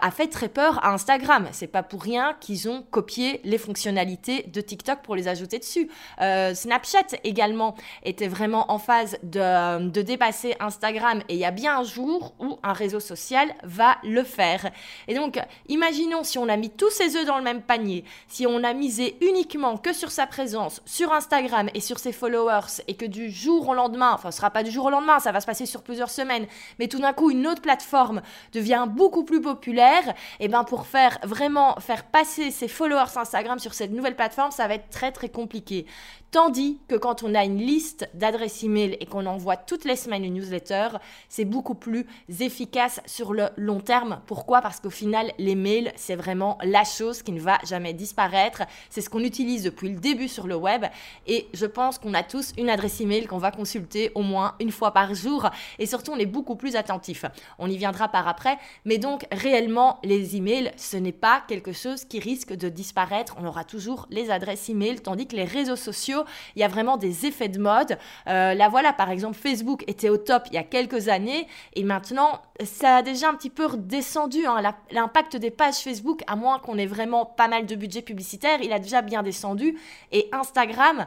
a 0.00 0.10
fait 0.10 0.26
très 0.26 0.48
peur 0.48 0.84
à 0.84 0.92
Instagram. 0.92 1.46
C'est 1.52 1.68
pas 1.68 1.84
pour 1.84 2.02
rien 2.02 2.36
qu'ils 2.40 2.68
ont 2.68 2.82
copié 2.90 3.40
les 3.44 3.58
fonctionnalités 3.58 4.42
de 4.52 4.60
TikTok 4.60 5.02
pour 5.02 5.14
les 5.14 5.28
ajouter 5.28 5.60
dessus. 5.60 5.88
Euh, 6.20 6.52
Snapchat 6.52 7.16
également 7.22 7.76
était 8.02 8.26
vraiment 8.26 8.72
en 8.72 8.78
phase 8.78 9.18
de, 9.22 9.88
de 9.88 10.02
dépasser 10.02 10.56
Instagram 10.58 11.22
et 11.28 11.34
il 11.34 11.38
y 11.38 11.44
a 11.44 11.52
bien 11.52 11.78
un 11.78 11.84
jour 11.84 12.34
où 12.40 12.58
un 12.64 12.72
réseau 12.72 12.98
social 12.98 13.54
va 13.62 13.98
le 14.02 14.24
faire. 14.24 14.70
Et 15.06 15.14
donc, 15.14 15.38
imaginons 15.68 16.24
si 16.24 16.38
on 16.38 16.48
a 16.48 16.56
mis 16.56 16.70
tous 16.70 16.90
ses 16.90 17.16
œufs 17.16 17.24
dans 17.24 17.38
le 17.38 17.44
même 17.44 17.62
panier, 17.62 18.04
si 18.26 18.48
on 18.48 18.64
a 18.64 18.72
misé 18.72 19.16
uniquement 19.20 19.76
que 19.76 19.92
sur 19.92 20.10
sa 20.10 20.26
présence 20.26 20.82
sur 20.86 21.12
Instagram 21.12 21.68
et 21.74 21.80
sur 21.80 22.00
ses 22.00 22.12
followers 22.12 22.82
et 22.88 22.94
que 22.94 23.06
du 23.06 23.30
jour 23.30 23.68
au 23.68 23.74
lendemain, 23.74 24.10
enfin 24.12 24.32
ce 24.32 24.38
sera 24.38 24.50
pas 24.50 24.64
du 24.64 24.72
jour 24.72 24.86
au 24.86 24.90
lendemain, 24.90 25.20
ça 25.20 25.30
va 25.30 25.40
se 25.40 25.46
passer 25.46 25.66
sur 25.66 25.82
plusieurs 25.82 26.10
semaines, 26.10 26.46
mais 26.80 26.88
tout 26.88 26.98
d'un 26.98 27.12
coup 27.12 27.30
une 27.30 27.46
autre 27.46 27.62
plateforme 27.62 27.91
devient 28.52 28.86
beaucoup 28.88 29.24
plus 29.24 29.40
populaire, 29.40 30.08
et 30.40 30.46
eh 30.46 30.48
ben 30.48 30.64
pour 30.64 30.86
faire 30.86 31.18
vraiment 31.22 31.76
faire 31.80 32.04
passer 32.04 32.50
ses 32.50 32.68
followers 32.68 33.16
Instagram 33.16 33.58
sur 33.58 33.74
cette 33.74 33.92
nouvelle 33.92 34.16
plateforme, 34.16 34.50
ça 34.50 34.68
va 34.68 34.74
être 34.74 34.90
très 34.90 35.12
très 35.12 35.28
compliqué. 35.28 35.86
Tandis 36.32 36.78
que 36.88 36.94
quand 36.94 37.22
on 37.22 37.34
a 37.34 37.44
une 37.44 37.58
liste 37.58 38.08
d'adresses 38.14 38.64
email 38.64 38.96
et 39.00 39.04
qu'on 39.04 39.26
envoie 39.26 39.58
toutes 39.58 39.84
les 39.84 39.96
semaines 39.96 40.24
une 40.24 40.32
newsletter, 40.32 40.88
c'est 41.28 41.44
beaucoup 41.44 41.74
plus 41.74 42.06
efficace 42.40 43.02
sur 43.04 43.34
le 43.34 43.50
long 43.58 43.80
terme. 43.80 44.22
Pourquoi? 44.26 44.62
Parce 44.62 44.80
qu'au 44.80 44.88
final, 44.88 45.30
les 45.36 45.54
mails, 45.54 45.92
c'est 45.94 46.16
vraiment 46.16 46.56
la 46.62 46.84
chose 46.84 47.22
qui 47.22 47.32
ne 47.32 47.40
va 47.40 47.58
jamais 47.64 47.92
disparaître. 47.92 48.62
C'est 48.88 49.02
ce 49.02 49.10
qu'on 49.10 49.20
utilise 49.20 49.64
depuis 49.64 49.90
le 49.90 50.00
début 50.00 50.26
sur 50.26 50.46
le 50.46 50.56
web 50.56 50.86
et 51.26 51.48
je 51.52 51.66
pense 51.66 51.98
qu'on 51.98 52.14
a 52.14 52.22
tous 52.22 52.54
une 52.56 52.70
adresse 52.70 53.02
email 53.02 53.26
qu'on 53.26 53.36
va 53.36 53.50
consulter 53.50 54.10
au 54.14 54.22
moins 54.22 54.54
une 54.58 54.72
fois 54.72 54.92
par 54.92 55.14
jour 55.14 55.50
et 55.78 55.84
surtout 55.84 56.12
on 56.12 56.18
est 56.18 56.24
beaucoup 56.24 56.56
plus 56.56 56.76
attentif. 56.76 57.26
On 57.58 57.68
y 57.68 57.76
viendra 57.82 58.06
par 58.06 58.28
après, 58.28 58.58
mais 58.84 58.98
donc 58.98 59.26
réellement 59.32 59.98
les 60.04 60.36
emails, 60.36 60.70
ce 60.76 60.96
n'est 60.96 61.10
pas 61.10 61.42
quelque 61.48 61.72
chose 61.72 62.04
qui 62.04 62.20
risque 62.20 62.52
de 62.52 62.68
disparaître. 62.68 63.34
On 63.40 63.44
aura 63.44 63.64
toujours 63.64 64.06
les 64.08 64.30
adresses 64.30 64.68
email 64.68 65.00
tandis 65.00 65.26
que 65.26 65.34
les 65.34 65.44
réseaux 65.44 65.74
sociaux 65.74 66.22
il 66.54 66.60
y 66.60 66.62
a 66.62 66.68
vraiment 66.68 66.96
des 66.96 67.26
effets 67.26 67.48
de 67.48 67.58
mode. 67.58 67.98
Euh, 68.28 68.54
là 68.54 68.68
voilà, 68.68 68.92
par 68.92 69.10
exemple, 69.10 69.36
Facebook 69.36 69.82
était 69.88 70.10
au 70.10 70.16
top 70.16 70.44
il 70.52 70.54
y 70.54 70.58
a 70.58 70.62
quelques 70.62 71.08
années 71.08 71.48
et 71.74 71.82
maintenant, 71.82 72.40
ça 72.64 72.98
a 72.98 73.02
déjà 73.02 73.28
un 73.28 73.34
petit 73.34 73.50
peu 73.50 73.66
redescendu. 73.66 74.46
Hein. 74.46 74.62
L'impact 74.92 75.36
des 75.36 75.50
pages 75.50 75.78
Facebook, 75.78 76.22
à 76.28 76.36
moins 76.36 76.60
qu'on 76.60 76.78
ait 76.78 76.86
vraiment 76.86 77.26
pas 77.26 77.48
mal 77.48 77.66
de 77.66 77.74
budget 77.74 78.02
publicitaire, 78.02 78.60
il 78.62 78.72
a 78.72 78.78
déjà 78.78 79.02
bien 79.02 79.24
descendu. 79.24 79.76
Et 80.12 80.28
Instagram, 80.30 81.06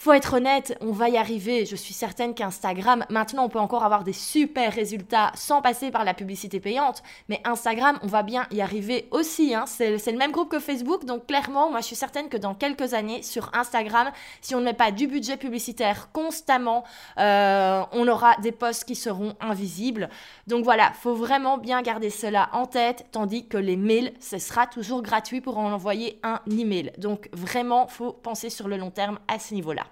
faut 0.00 0.14
être 0.14 0.32
honnête, 0.32 0.78
on 0.80 0.92
va 0.92 1.10
y 1.10 1.18
arriver. 1.18 1.66
Je 1.66 1.76
suis 1.76 1.92
certaine 1.92 2.32
qu'Instagram, 2.32 3.04
maintenant, 3.10 3.44
on 3.44 3.48
peut 3.50 3.58
encore 3.58 3.84
avoir 3.84 4.02
des 4.02 4.14
super 4.14 4.72
résultats 4.72 5.30
sans 5.34 5.60
passer 5.60 5.90
par 5.90 6.04
la 6.04 6.14
publicité 6.14 6.58
payante. 6.58 7.02
Mais 7.28 7.42
Instagram, 7.44 7.98
on 8.02 8.06
va 8.06 8.22
bien 8.22 8.46
y 8.50 8.62
arriver 8.62 9.08
aussi. 9.10 9.54
Hein. 9.54 9.66
C'est, 9.66 9.90
le 9.90 10.16
même 10.16 10.32
groupe 10.32 10.48
que 10.48 10.58
Facebook. 10.58 11.04
Donc, 11.04 11.26
clairement, 11.26 11.70
moi, 11.70 11.80
je 11.80 11.84
suis 11.84 11.96
certaine 11.96 12.30
que 12.30 12.38
dans 12.38 12.54
quelques 12.54 12.94
années, 12.94 13.22
sur 13.22 13.50
Instagram, 13.52 14.10
si 14.40 14.54
on 14.54 14.60
ne 14.60 14.64
met 14.64 14.72
pas 14.72 14.90
du 14.90 15.06
budget 15.06 15.36
publicitaire 15.36 16.08
constamment, 16.14 16.82
euh, 17.18 17.82
on 17.92 18.08
aura 18.08 18.36
des 18.36 18.52
posts 18.52 18.84
qui 18.84 18.94
seront 18.94 19.34
invisibles. 19.38 20.08
Donc, 20.46 20.64
voilà, 20.64 20.92
faut 20.94 21.14
vraiment 21.14 21.58
bien 21.58 21.82
garder 21.82 22.08
cela 22.08 22.48
en 22.54 22.64
tête. 22.64 23.04
Tandis 23.12 23.48
que 23.48 23.58
les 23.58 23.76
mails, 23.76 24.14
ce 24.18 24.38
sera 24.38 24.66
toujours 24.66 25.02
gratuit 25.02 25.42
pour 25.42 25.58
en 25.58 25.70
envoyer 25.70 26.18
un 26.22 26.40
email. 26.50 26.90
Donc, 26.96 27.28
vraiment, 27.34 27.86
faut 27.86 28.14
penser 28.14 28.48
sur 28.48 28.66
le 28.66 28.78
long 28.78 28.90
terme 28.90 29.18
à 29.28 29.38
ce 29.38 29.52
niveau-là. 29.52 29.89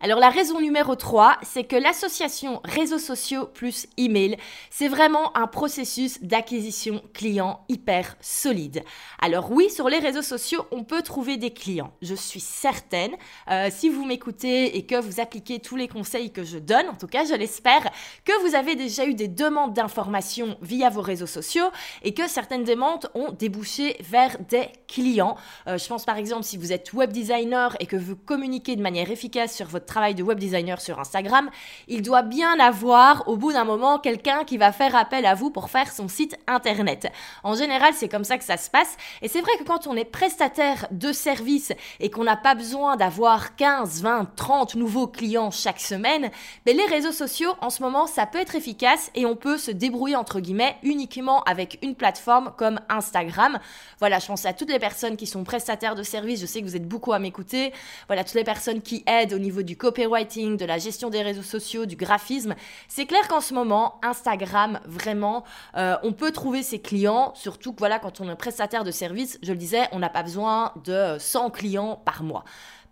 Alors 0.00 0.20
la 0.20 0.28
raison 0.28 0.60
numéro 0.60 0.94
3, 0.94 1.38
c'est 1.42 1.64
que 1.64 1.74
l'association 1.74 2.60
réseaux 2.64 2.98
sociaux 2.98 3.46
plus 3.46 3.86
email, 3.96 4.36
c'est 4.70 4.88
vraiment 4.88 5.34
un 5.34 5.46
processus 5.46 6.22
d'acquisition 6.22 7.02
client 7.14 7.64
hyper 7.70 8.16
solide. 8.20 8.84
Alors 9.22 9.50
oui, 9.50 9.70
sur 9.70 9.88
les 9.88 9.98
réseaux 9.98 10.20
sociaux, 10.20 10.66
on 10.70 10.84
peut 10.84 11.00
trouver 11.00 11.38
des 11.38 11.50
clients. 11.50 11.94
Je 12.02 12.14
suis 12.14 12.40
certaine, 12.40 13.12
euh, 13.50 13.68
si 13.70 13.88
vous 13.88 14.04
m'écoutez 14.04 14.76
et 14.76 14.84
que 14.84 15.00
vous 15.00 15.18
appliquez 15.18 15.60
tous 15.60 15.76
les 15.76 15.88
conseils 15.88 16.30
que 16.30 16.44
je 16.44 16.58
donne, 16.58 16.90
en 16.90 16.96
tout 16.96 17.06
cas 17.06 17.24
je 17.24 17.34
l'espère, 17.34 17.90
que 18.26 18.46
vous 18.46 18.54
avez 18.54 18.74
déjà 18.74 19.06
eu 19.06 19.14
des 19.14 19.28
demandes 19.28 19.72
d'informations 19.72 20.58
via 20.60 20.90
vos 20.90 21.00
réseaux 21.00 21.26
sociaux 21.26 21.70
et 22.02 22.12
que 22.12 22.28
certaines 22.28 22.64
demandes 22.64 23.10
ont 23.14 23.32
débouché 23.32 23.96
vers 24.00 24.36
des 24.40 24.68
clients. 24.88 25.36
Euh, 25.68 25.78
je 25.78 25.88
pense 25.88 26.04
par 26.04 26.18
exemple 26.18 26.42
si 26.42 26.58
vous 26.58 26.72
êtes 26.72 26.92
web 26.92 27.12
designer 27.12 27.74
et 27.80 27.86
que 27.86 27.96
vous 27.96 28.14
communiquez 28.14 28.76
de 28.76 28.82
manière 28.82 29.10
efficace 29.10 29.56
sur 29.56 29.66
votre 29.68 29.85
travail 29.86 30.14
de 30.14 30.22
web 30.22 30.38
designer 30.38 30.80
sur 30.80 30.98
Instagram, 30.98 31.50
il 31.88 32.02
doit 32.02 32.22
bien 32.22 32.58
avoir 32.58 33.28
au 33.28 33.36
bout 33.36 33.52
d'un 33.52 33.64
moment 33.64 33.98
quelqu'un 33.98 34.44
qui 34.44 34.58
va 34.58 34.72
faire 34.72 34.94
appel 34.94 35.26
à 35.26 35.34
vous 35.34 35.50
pour 35.50 35.70
faire 35.70 35.92
son 35.92 36.08
site 36.08 36.36
internet. 36.46 37.10
En 37.42 37.54
général, 37.54 37.92
c'est 37.94 38.08
comme 38.08 38.24
ça 38.24 38.38
que 38.38 38.44
ça 38.44 38.56
se 38.56 38.70
passe. 38.70 38.96
Et 39.22 39.28
c'est 39.28 39.40
vrai 39.40 39.52
que 39.58 39.64
quand 39.64 39.86
on 39.86 39.96
est 39.96 40.04
prestataire 40.04 40.86
de 40.90 41.12
service 41.12 41.72
et 42.00 42.10
qu'on 42.10 42.24
n'a 42.24 42.36
pas 42.36 42.54
besoin 42.54 42.96
d'avoir 42.96 43.56
15, 43.56 44.02
20, 44.02 44.36
30 44.36 44.74
nouveaux 44.74 45.06
clients 45.06 45.50
chaque 45.50 45.80
semaine, 45.80 46.30
ben, 46.64 46.76
les 46.76 46.86
réseaux 46.86 47.12
sociaux, 47.12 47.52
en 47.60 47.70
ce 47.70 47.82
moment, 47.82 48.06
ça 48.06 48.26
peut 48.26 48.38
être 48.38 48.54
efficace 48.54 49.10
et 49.14 49.26
on 49.26 49.36
peut 49.36 49.58
se 49.58 49.70
débrouiller 49.70 50.16
entre 50.16 50.40
guillemets 50.40 50.76
uniquement 50.82 51.42
avec 51.44 51.78
une 51.82 51.94
plateforme 51.94 52.52
comme 52.56 52.80
Instagram. 52.88 53.58
Voilà, 53.98 54.18
je 54.18 54.26
pense 54.26 54.44
à 54.46 54.52
toutes 54.52 54.70
les 54.70 54.78
personnes 54.78 55.16
qui 55.16 55.26
sont 55.26 55.44
prestataires 55.44 55.94
de 55.94 56.02
services. 56.02 56.40
Je 56.40 56.46
sais 56.46 56.60
que 56.60 56.66
vous 56.66 56.76
êtes 56.76 56.88
beaucoup 56.88 57.12
à 57.12 57.18
m'écouter. 57.18 57.72
Voilà, 58.08 58.24
toutes 58.24 58.34
les 58.34 58.44
personnes 58.44 58.82
qui 58.82 59.04
aident 59.06 59.32
au 59.32 59.38
niveau 59.38 59.62
copywriting, 59.76 60.56
de 60.56 60.64
la 60.64 60.78
gestion 60.78 61.10
des 61.10 61.22
réseaux 61.22 61.42
sociaux, 61.42 61.86
du 61.86 61.96
graphisme. 61.96 62.54
C'est 62.88 63.06
clair 63.06 63.26
qu'en 63.28 63.40
ce 63.40 63.54
moment, 63.54 64.00
Instagram, 64.02 64.80
vraiment, 64.86 65.44
euh, 65.76 65.96
on 66.02 66.12
peut 66.12 66.32
trouver 66.32 66.62
ses 66.62 66.80
clients, 66.80 67.32
surtout 67.34 67.72
que 67.72 67.78
voilà, 67.78 67.98
quand 67.98 68.20
on 68.20 68.30
est 68.30 68.36
prestataire 68.36 68.84
de 68.84 68.90
service, 68.90 69.38
je 69.42 69.52
le 69.52 69.58
disais, 69.58 69.88
on 69.92 69.98
n'a 69.98 70.08
pas 70.10 70.22
besoin 70.22 70.72
de 70.84 71.16
100 71.18 71.50
clients 71.50 72.00
par 72.04 72.22
mois. 72.22 72.44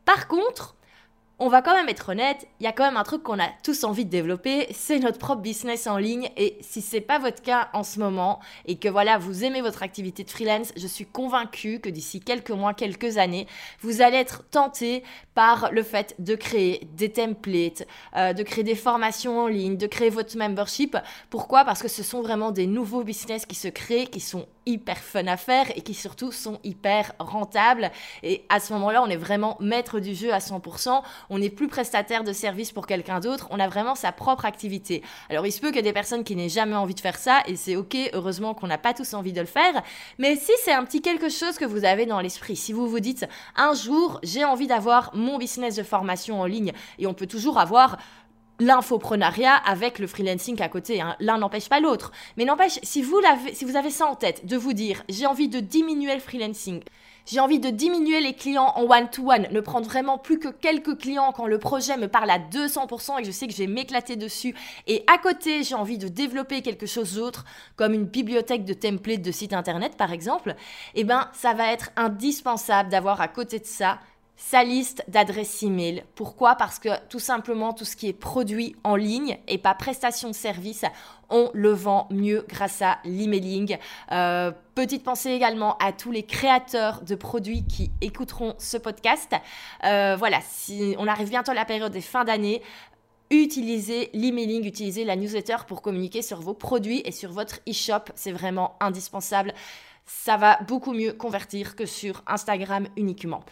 Par 0.04 0.28
contre, 0.28 0.76
on 1.40 1.48
va 1.48 1.62
quand 1.62 1.74
même 1.74 1.88
être 1.88 2.10
honnête, 2.10 2.46
il 2.60 2.64
y 2.64 2.66
a 2.68 2.72
quand 2.72 2.84
même 2.84 2.96
un 2.96 3.02
truc 3.02 3.24
qu'on 3.24 3.40
a 3.40 3.48
tous 3.64 3.82
envie 3.82 4.04
de 4.04 4.10
développer, 4.10 4.68
c'est 4.72 5.00
notre 5.00 5.18
propre 5.18 5.42
business 5.42 5.88
en 5.88 5.96
ligne. 5.96 6.30
Et 6.36 6.56
si 6.60 6.80
c'est 6.80 7.00
pas 7.00 7.18
votre 7.18 7.42
cas 7.42 7.70
en 7.72 7.82
ce 7.82 7.98
moment 7.98 8.38
et 8.66 8.76
que 8.76 8.88
voilà, 8.88 9.18
vous 9.18 9.42
aimez 9.42 9.60
votre 9.60 9.82
activité 9.82 10.22
de 10.22 10.30
freelance, 10.30 10.72
je 10.76 10.86
suis 10.86 11.06
convaincue 11.06 11.80
que 11.80 11.88
d'ici 11.88 12.20
quelques 12.20 12.52
mois, 12.52 12.72
quelques 12.72 13.18
années, 13.18 13.48
vous 13.80 14.00
allez 14.00 14.16
être 14.16 14.44
tenté 14.48 15.02
par 15.34 15.72
le 15.72 15.82
fait 15.82 16.14
de 16.20 16.36
créer 16.36 16.86
des 16.96 17.10
templates, 17.10 17.84
euh, 18.16 18.32
de 18.32 18.42
créer 18.44 18.62
des 18.62 18.76
formations 18.76 19.40
en 19.40 19.48
ligne, 19.48 19.76
de 19.76 19.88
créer 19.88 20.10
votre 20.10 20.36
membership. 20.38 20.96
Pourquoi? 21.30 21.64
Parce 21.64 21.82
que 21.82 21.88
ce 21.88 22.04
sont 22.04 22.22
vraiment 22.22 22.52
des 22.52 22.66
nouveaux 22.66 23.02
business 23.02 23.44
qui 23.44 23.56
se 23.56 23.68
créent, 23.68 24.06
qui 24.06 24.20
sont 24.20 24.46
hyper 24.66 24.98
fun 24.98 25.26
à 25.26 25.36
faire 25.36 25.66
et 25.76 25.82
qui 25.82 25.94
surtout 25.94 26.32
sont 26.32 26.58
hyper 26.64 27.12
rentables. 27.18 27.90
Et 28.22 28.44
à 28.48 28.60
ce 28.60 28.72
moment-là, 28.74 29.02
on 29.02 29.08
est 29.08 29.16
vraiment 29.16 29.56
maître 29.60 30.00
du 30.00 30.14
jeu 30.14 30.32
à 30.32 30.38
100%. 30.38 31.02
On 31.30 31.38
n'est 31.38 31.50
plus 31.50 31.68
prestataire 31.68 32.24
de 32.24 32.32
service 32.32 32.72
pour 32.72 32.86
quelqu'un 32.86 33.20
d'autre. 33.20 33.48
On 33.50 33.60
a 33.60 33.68
vraiment 33.68 33.94
sa 33.94 34.12
propre 34.12 34.44
activité. 34.44 35.02
Alors, 35.30 35.46
il 35.46 35.52
se 35.52 35.60
peut 35.60 35.76
ait 35.76 35.82
des 35.82 35.92
personnes 35.92 36.24
qui 36.24 36.36
n'aient 36.36 36.48
jamais 36.48 36.76
envie 36.76 36.94
de 36.94 37.00
faire 37.00 37.16
ça 37.16 37.42
et 37.46 37.56
c'est 37.56 37.76
ok. 37.76 37.96
Heureusement 38.12 38.54
qu'on 38.54 38.66
n'a 38.66 38.78
pas 38.78 38.94
tous 38.94 39.14
envie 39.14 39.32
de 39.32 39.40
le 39.40 39.46
faire. 39.46 39.82
Mais 40.18 40.36
si 40.36 40.52
c'est 40.62 40.72
un 40.72 40.84
petit 40.84 41.02
quelque 41.02 41.28
chose 41.28 41.58
que 41.58 41.64
vous 41.64 41.84
avez 41.84 42.06
dans 42.06 42.20
l'esprit, 42.20 42.56
si 42.56 42.72
vous 42.72 42.88
vous 42.88 43.00
dites 43.00 43.26
un 43.56 43.74
jour, 43.74 44.20
j'ai 44.22 44.44
envie 44.44 44.66
d'avoir 44.66 45.14
mon 45.14 45.38
business 45.38 45.76
de 45.76 45.82
formation 45.82 46.40
en 46.40 46.46
ligne 46.46 46.72
et 46.98 47.06
on 47.06 47.14
peut 47.14 47.26
toujours 47.26 47.58
avoir 47.58 47.98
l'infoprenariat 48.60 49.54
avec 49.54 49.98
le 49.98 50.06
freelancing 50.06 50.60
à 50.62 50.68
côté. 50.68 51.00
Hein. 51.00 51.16
L'un 51.20 51.38
n'empêche 51.38 51.68
pas 51.68 51.80
l'autre. 51.80 52.12
Mais 52.36 52.44
n'empêche, 52.44 52.78
si 52.82 53.02
vous, 53.02 53.20
avez 53.74 53.90
ça 53.90 54.06
en 54.06 54.14
tête, 54.14 54.46
de 54.46 54.56
vous 54.56 54.72
dire, 54.72 55.02
j'ai 55.08 55.26
envie 55.26 55.48
de 55.48 55.60
diminuer 55.60 56.14
le 56.14 56.20
freelancing, 56.20 56.82
j'ai 57.26 57.40
envie 57.40 57.58
de 57.58 57.70
diminuer 57.70 58.20
les 58.20 58.34
clients 58.34 58.72
en 58.76 58.82
one-to-one, 58.82 59.48
ne 59.50 59.60
prendre 59.60 59.86
vraiment 59.86 60.18
plus 60.18 60.38
que 60.38 60.48
quelques 60.48 60.98
clients 60.98 61.32
quand 61.32 61.46
le 61.46 61.58
projet 61.58 61.96
me 61.96 62.06
parle 62.06 62.30
à 62.30 62.38
200% 62.38 63.18
et 63.18 63.22
que 63.22 63.26
je 63.26 63.32
sais 63.32 63.46
que 63.46 63.52
je 63.52 63.58
vais 63.58 63.66
m'éclater 63.66 64.16
dessus. 64.16 64.54
Et 64.86 65.04
à 65.12 65.16
côté, 65.16 65.62
j'ai 65.62 65.74
envie 65.74 65.96
de 65.96 66.08
développer 66.08 66.60
quelque 66.60 66.86
chose 66.86 67.14
d'autre, 67.14 67.46
comme 67.76 67.94
une 67.94 68.04
bibliothèque 68.04 68.64
de 68.64 68.74
templates 68.74 69.22
de 69.22 69.32
site 69.32 69.54
internet 69.54 69.96
par 69.96 70.12
exemple. 70.12 70.54
Eh 70.94 71.04
ben, 71.04 71.30
ça 71.32 71.54
va 71.54 71.72
être 71.72 71.90
indispensable 71.96 72.90
d'avoir 72.90 73.22
à 73.22 73.28
côté 73.28 73.58
de 73.58 73.66
ça 73.66 74.00
sa 74.36 74.64
liste 74.64 75.04
d'adresses 75.08 75.62
email. 75.62 76.04
Pourquoi? 76.14 76.56
Parce 76.56 76.78
que 76.78 76.88
tout 77.08 77.18
simplement 77.18 77.72
tout 77.72 77.84
ce 77.84 77.96
qui 77.96 78.08
est 78.08 78.12
produit 78.12 78.74
en 78.82 78.96
ligne 78.96 79.38
et 79.46 79.58
pas 79.58 79.74
prestation 79.74 80.28
de 80.28 80.34
service, 80.34 80.84
on 81.30 81.50
le 81.54 81.70
vend 81.70 82.08
mieux 82.10 82.44
grâce 82.48 82.82
à 82.82 82.98
l'emailing. 83.04 83.78
Euh, 84.12 84.52
petite 84.74 85.04
pensée 85.04 85.30
également 85.30 85.76
à 85.78 85.92
tous 85.92 86.10
les 86.10 86.24
créateurs 86.24 87.02
de 87.02 87.14
produits 87.14 87.64
qui 87.64 87.90
écouteront 88.00 88.54
ce 88.58 88.76
podcast. 88.76 89.32
Euh, 89.84 90.16
voilà, 90.18 90.40
si 90.42 90.94
on 90.98 91.06
arrive 91.06 91.28
bientôt 91.28 91.52
à 91.52 91.54
la 91.54 91.64
période 91.64 91.92
des 91.92 92.00
fins 92.00 92.24
d'année, 92.24 92.60
utilisez 93.30 94.10
l'emailing, 94.14 94.64
utilisez 94.64 95.04
la 95.04 95.16
newsletter 95.16 95.56
pour 95.66 95.80
communiquer 95.80 96.22
sur 96.22 96.40
vos 96.40 96.54
produits 96.54 97.02
et 97.04 97.12
sur 97.12 97.32
votre 97.32 97.60
e-shop. 97.68 98.10
C'est 98.14 98.32
vraiment 98.32 98.76
indispensable. 98.80 99.54
Ça 100.06 100.36
va 100.36 100.58
beaucoup 100.68 100.92
mieux 100.92 101.12
convertir 101.12 101.76
que 101.76 101.86
sur 101.86 102.22
Instagram 102.26 102.86
uniquement. 102.96 103.42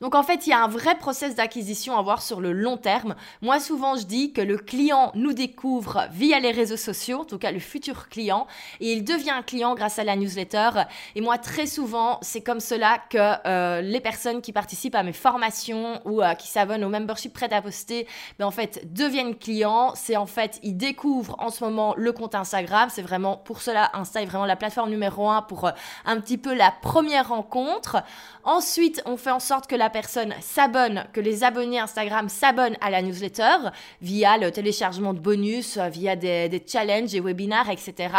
Donc 0.00 0.14
en 0.14 0.22
fait, 0.22 0.46
il 0.46 0.50
y 0.50 0.52
a 0.54 0.62
un 0.64 0.68
vrai 0.68 0.96
process 0.96 1.34
d'acquisition 1.34 1.98
à 1.98 2.00
voir 2.00 2.22
sur 2.22 2.40
le 2.40 2.52
long 2.52 2.78
terme. 2.78 3.14
Moi, 3.42 3.60
souvent, 3.60 3.96
je 3.96 4.04
dis 4.04 4.32
que 4.32 4.40
le 4.40 4.56
client 4.56 5.12
nous 5.14 5.34
découvre 5.34 6.08
via 6.10 6.40
les 6.40 6.52
réseaux 6.52 6.78
sociaux, 6.78 7.18
en 7.20 7.24
tout 7.26 7.36
cas 7.36 7.52
le 7.52 7.58
futur 7.58 8.08
client, 8.08 8.46
et 8.80 8.94
il 8.94 9.04
devient 9.04 9.32
un 9.32 9.42
client 9.42 9.74
grâce 9.74 9.98
à 9.98 10.04
la 10.04 10.16
newsletter. 10.16 10.70
Et 11.16 11.20
moi, 11.20 11.36
très 11.36 11.66
souvent, 11.66 12.18
c'est 12.22 12.40
comme 12.40 12.60
cela 12.60 12.98
que 13.10 13.18
euh, 13.46 13.82
les 13.82 14.00
personnes 14.00 14.40
qui 14.40 14.54
participent 14.54 14.94
à 14.94 15.02
mes 15.02 15.12
formations 15.12 16.00
ou 16.06 16.22
euh, 16.22 16.32
qui 16.32 16.48
s'abonnent 16.48 16.84
au 16.84 16.88
membership 16.88 17.34
prêt 17.34 17.52
à 17.52 17.60
poster, 17.60 18.06
ben, 18.38 18.46
en 18.46 18.50
fait, 18.50 18.90
deviennent 18.94 19.36
clients. 19.36 19.92
C'est 19.96 20.16
en 20.16 20.24
fait, 20.24 20.60
ils 20.62 20.78
découvrent 20.78 21.36
en 21.38 21.50
ce 21.50 21.62
moment 21.62 21.92
le 21.98 22.12
compte 22.12 22.34
Instagram. 22.34 22.88
C'est 22.90 23.02
vraiment 23.02 23.36
pour 23.36 23.60
cela, 23.60 23.90
Insta 23.92 24.22
est 24.22 24.26
vraiment 24.26 24.46
la 24.46 24.56
plateforme 24.56 24.88
numéro 24.88 25.28
un 25.28 25.42
pour 25.42 25.66
euh, 25.66 25.72
un 26.06 26.18
petit 26.20 26.38
peu 26.38 26.54
la 26.54 26.70
première 26.70 27.28
rencontre. 27.28 28.02
Ensuite, 28.44 29.02
on 29.04 29.18
fait 29.18 29.30
en 29.30 29.40
sorte 29.40 29.66
que 29.66 29.76
la 29.76 29.89
personne 29.90 30.34
s'abonne, 30.40 31.04
que 31.12 31.20
les 31.20 31.44
abonnés 31.44 31.78
Instagram 31.78 32.28
s'abonnent 32.28 32.76
à 32.80 32.90
la 32.90 33.02
newsletter 33.02 33.70
via 34.00 34.38
le 34.38 34.50
téléchargement 34.50 35.12
de 35.12 35.20
bonus, 35.20 35.78
via 35.78 36.16
des, 36.16 36.48
des 36.48 36.64
challenges, 36.66 37.12
des 37.12 37.20
webinaires, 37.20 37.68
etc. 37.68 38.14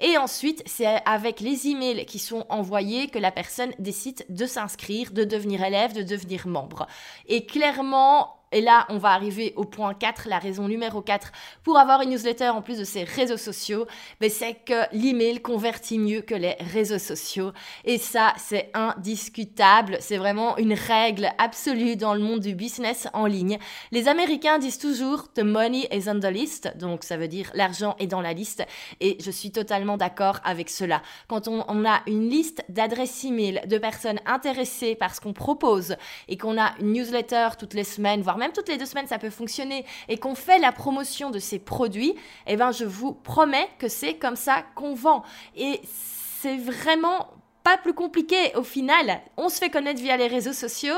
Et 0.00 0.16
ensuite, 0.16 0.62
c'est 0.66 1.02
avec 1.04 1.40
les 1.40 1.68
emails 1.68 2.06
qui 2.06 2.18
sont 2.18 2.46
envoyés 2.48 3.08
que 3.08 3.18
la 3.18 3.30
personne 3.30 3.72
décide 3.78 4.24
de 4.28 4.46
s'inscrire, 4.46 5.12
de 5.12 5.24
devenir 5.24 5.62
élève, 5.62 5.92
de 5.92 6.02
devenir 6.02 6.46
membre. 6.46 6.86
Et 7.26 7.44
clairement, 7.46 8.37
et 8.52 8.60
là, 8.60 8.86
on 8.88 8.98
va 8.98 9.10
arriver 9.10 9.52
au 9.56 9.64
point 9.64 9.94
4, 9.94 10.28
la 10.28 10.38
raison 10.38 10.68
numéro 10.68 11.02
4 11.02 11.32
pour 11.62 11.78
avoir 11.78 12.02
une 12.02 12.10
newsletter 12.10 12.48
en 12.48 12.62
plus 12.62 12.78
de 12.78 12.84
ses 12.84 13.04
réseaux 13.04 13.36
sociaux, 13.36 13.86
c'est 14.28 14.54
que 14.64 14.84
l'email 14.92 15.40
convertit 15.40 15.98
mieux 15.98 16.22
que 16.22 16.34
les 16.34 16.56
réseaux 16.72 16.98
sociaux. 16.98 17.52
Et 17.84 17.98
ça, 17.98 18.32
c'est 18.36 18.70
indiscutable. 18.74 19.98
C'est 20.00 20.16
vraiment 20.16 20.56
une 20.56 20.72
règle 20.72 21.28
absolue 21.38 21.96
dans 21.96 22.14
le 22.14 22.20
monde 22.20 22.40
du 22.40 22.54
business 22.54 23.08
en 23.12 23.26
ligne. 23.26 23.58
Les 23.92 24.08
Américains 24.08 24.58
disent 24.58 24.78
toujours 24.78 25.32
The 25.32 25.42
money 25.42 25.88
is 25.92 26.08
on 26.08 26.20
the 26.20 26.24
list, 26.24 26.72
donc 26.76 27.04
ça 27.04 27.16
veut 27.16 27.28
dire 27.28 27.50
l'argent 27.54 27.96
est 27.98 28.06
dans 28.06 28.20
la 28.20 28.32
liste. 28.32 28.64
Et 29.00 29.18
je 29.20 29.30
suis 29.30 29.50
totalement 29.50 29.96
d'accord 29.96 30.40
avec 30.44 30.70
cela. 30.70 31.02
Quand 31.28 31.48
on, 31.48 31.64
on 31.68 31.84
a 31.84 32.00
une 32.06 32.28
liste 32.28 32.64
d'adresses 32.68 33.24
email 33.24 33.60
de 33.66 33.78
personnes 33.78 34.20
intéressées 34.26 34.94
par 34.94 35.14
ce 35.14 35.20
qu'on 35.20 35.32
propose 35.32 35.96
et 36.28 36.36
qu'on 36.38 36.58
a 36.58 36.74
une 36.80 36.92
newsletter 36.92 37.48
toutes 37.58 37.74
les 37.74 37.84
semaines, 37.84 38.22
voire 38.22 38.37
même 38.38 38.52
toutes 38.52 38.68
les 38.68 38.78
deux 38.78 38.86
semaines, 38.86 39.06
ça 39.06 39.18
peut 39.18 39.30
fonctionner, 39.30 39.84
et 40.08 40.18
qu'on 40.18 40.34
fait 40.34 40.58
la 40.58 40.72
promotion 40.72 41.30
de 41.30 41.38
ces 41.38 41.58
produits, 41.58 42.14
eh 42.46 42.56
ben, 42.56 42.72
je 42.72 42.84
vous 42.84 43.12
promets 43.12 43.68
que 43.78 43.88
c'est 43.88 44.14
comme 44.14 44.36
ça 44.36 44.62
qu'on 44.74 44.94
vend. 44.94 45.22
Et 45.56 45.80
c'est 46.40 46.56
vraiment 46.56 47.28
pas 47.62 47.76
plus 47.76 47.94
compliqué 47.94 48.52
au 48.54 48.62
final. 48.62 49.20
On 49.36 49.48
se 49.48 49.58
fait 49.58 49.70
connaître 49.70 50.00
via 50.00 50.16
les 50.16 50.28
réseaux 50.28 50.52
sociaux. 50.52 50.96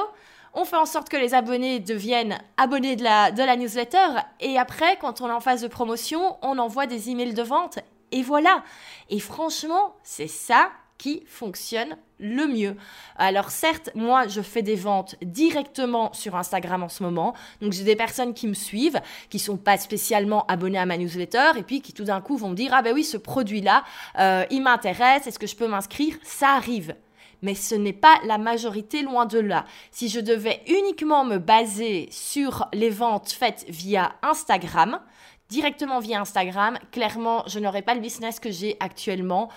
On 0.52 0.64
fait 0.64 0.76
en 0.76 0.86
sorte 0.86 1.08
que 1.08 1.16
les 1.16 1.34
abonnés 1.34 1.80
deviennent 1.80 2.38
abonnés 2.56 2.96
de 2.96 3.04
la, 3.04 3.30
de 3.30 3.42
la 3.42 3.56
newsletter. 3.56 4.06
Et 4.40 4.58
après, 4.58 4.96
quand 5.00 5.20
on 5.20 5.28
est 5.28 5.32
en 5.32 5.40
phase 5.40 5.62
de 5.62 5.68
promotion, 5.68 6.36
on 6.42 6.58
envoie 6.58 6.86
des 6.86 7.10
emails 7.10 7.34
de 7.34 7.42
vente. 7.42 7.78
Et 8.12 8.22
voilà. 8.22 8.64
Et 9.08 9.20
franchement, 9.20 9.94
c'est 10.02 10.26
ça 10.26 10.70
qui 11.00 11.22
fonctionne 11.26 11.96
le 12.18 12.46
mieux. 12.46 12.76
Alors 13.16 13.50
certes, 13.50 13.88
moi 13.94 14.28
je 14.28 14.42
fais 14.42 14.60
des 14.60 14.74
ventes 14.74 15.14
directement 15.22 16.12
sur 16.12 16.36
Instagram 16.36 16.82
en 16.82 16.90
ce 16.90 17.02
moment. 17.02 17.32
Donc 17.62 17.72
j'ai 17.72 17.84
des 17.84 17.96
personnes 17.96 18.34
qui 18.34 18.46
me 18.46 18.52
suivent, 18.52 19.00
qui 19.30 19.38
sont 19.38 19.56
pas 19.56 19.78
spécialement 19.78 20.44
abonnées 20.46 20.78
à 20.78 20.84
ma 20.84 20.98
newsletter 20.98 21.52
et 21.56 21.62
puis 21.62 21.80
qui 21.80 21.94
tout 21.94 22.04
d'un 22.04 22.20
coup 22.20 22.36
vont 22.36 22.50
me 22.50 22.54
dire 22.54 22.72
ah 22.74 22.82
ben 22.82 22.92
oui 22.94 23.02
ce 23.02 23.16
produit 23.16 23.62
là, 23.62 23.82
euh, 24.18 24.44
il 24.50 24.62
m'intéresse, 24.62 25.26
est-ce 25.26 25.38
que 25.38 25.46
je 25.46 25.56
peux 25.56 25.68
m'inscrire? 25.68 26.16
Ça 26.22 26.50
arrive. 26.50 26.94
Mais 27.40 27.54
ce 27.54 27.74
n'est 27.74 27.94
pas 27.94 28.16
la 28.26 28.36
majorité, 28.36 29.00
loin 29.00 29.24
de 29.24 29.38
là. 29.38 29.64
Si 29.90 30.10
je 30.10 30.20
devais 30.20 30.60
uniquement 30.66 31.24
me 31.24 31.38
baser 31.38 32.10
sur 32.10 32.68
les 32.74 32.90
ventes 32.90 33.30
faites 33.30 33.64
via 33.70 34.12
Instagram, 34.22 35.00
directement 35.48 35.98
via 35.98 36.20
Instagram, 36.20 36.78
clairement, 36.92 37.42
je 37.46 37.58
n'aurais 37.58 37.80
pas 37.80 37.94
le 37.94 38.00
business 38.00 38.38
que 38.38 38.50
j'ai 38.50 38.76
actuellement. 38.80 39.48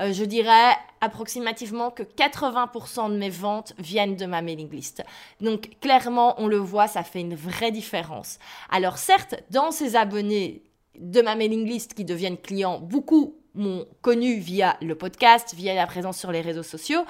Euh, 0.00 0.12
je 0.12 0.24
dirais 0.24 0.72
approximativement 1.00 1.90
que 1.90 2.02
80% 2.02 3.10
de 3.10 3.16
mes 3.16 3.30
ventes 3.30 3.74
viennent 3.78 4.16
de 4.16 4.26
ma 4.26 4.42
mailing 4.42 4.70
list. 4.70 5.02
Donc 5.40 5.78
clairement, 5.80 6.34
on 6.38 6.46
le 6.46 6.56
voit, 6.56 6.86
ça 6.86 7.02
fait 7.02 7.20
une 7.20 7.34
vraie 7.34 7.72
différence. 7.72 8.38
Alors 8.70 8.98
certes, 8.98 9.34
dans 9.50 9.70
ces 9.70 9.96
abonnés 9.96 10.62
de 10.98 11.20
ma 11.22 11.34
mailing 11.34 11.66
list 11.66 11.94
qui 11.94 12.04
deviennent 12.04 12.38
clients, 12.38 12.78
beaucoup 12.78 13.36
m'ont 13.54 13.86
connu 14.00 14.36
via 14.36 14.76
le 14.80 14.94
podcast, 14.94 15.54
via 15.54 15.74
la 15.74 15.86
présence 15.86 16.18
sur 16.18 16.32
les 16.32 16.40
réseaux 16.40 16.62
sociaux. 16.62 17.04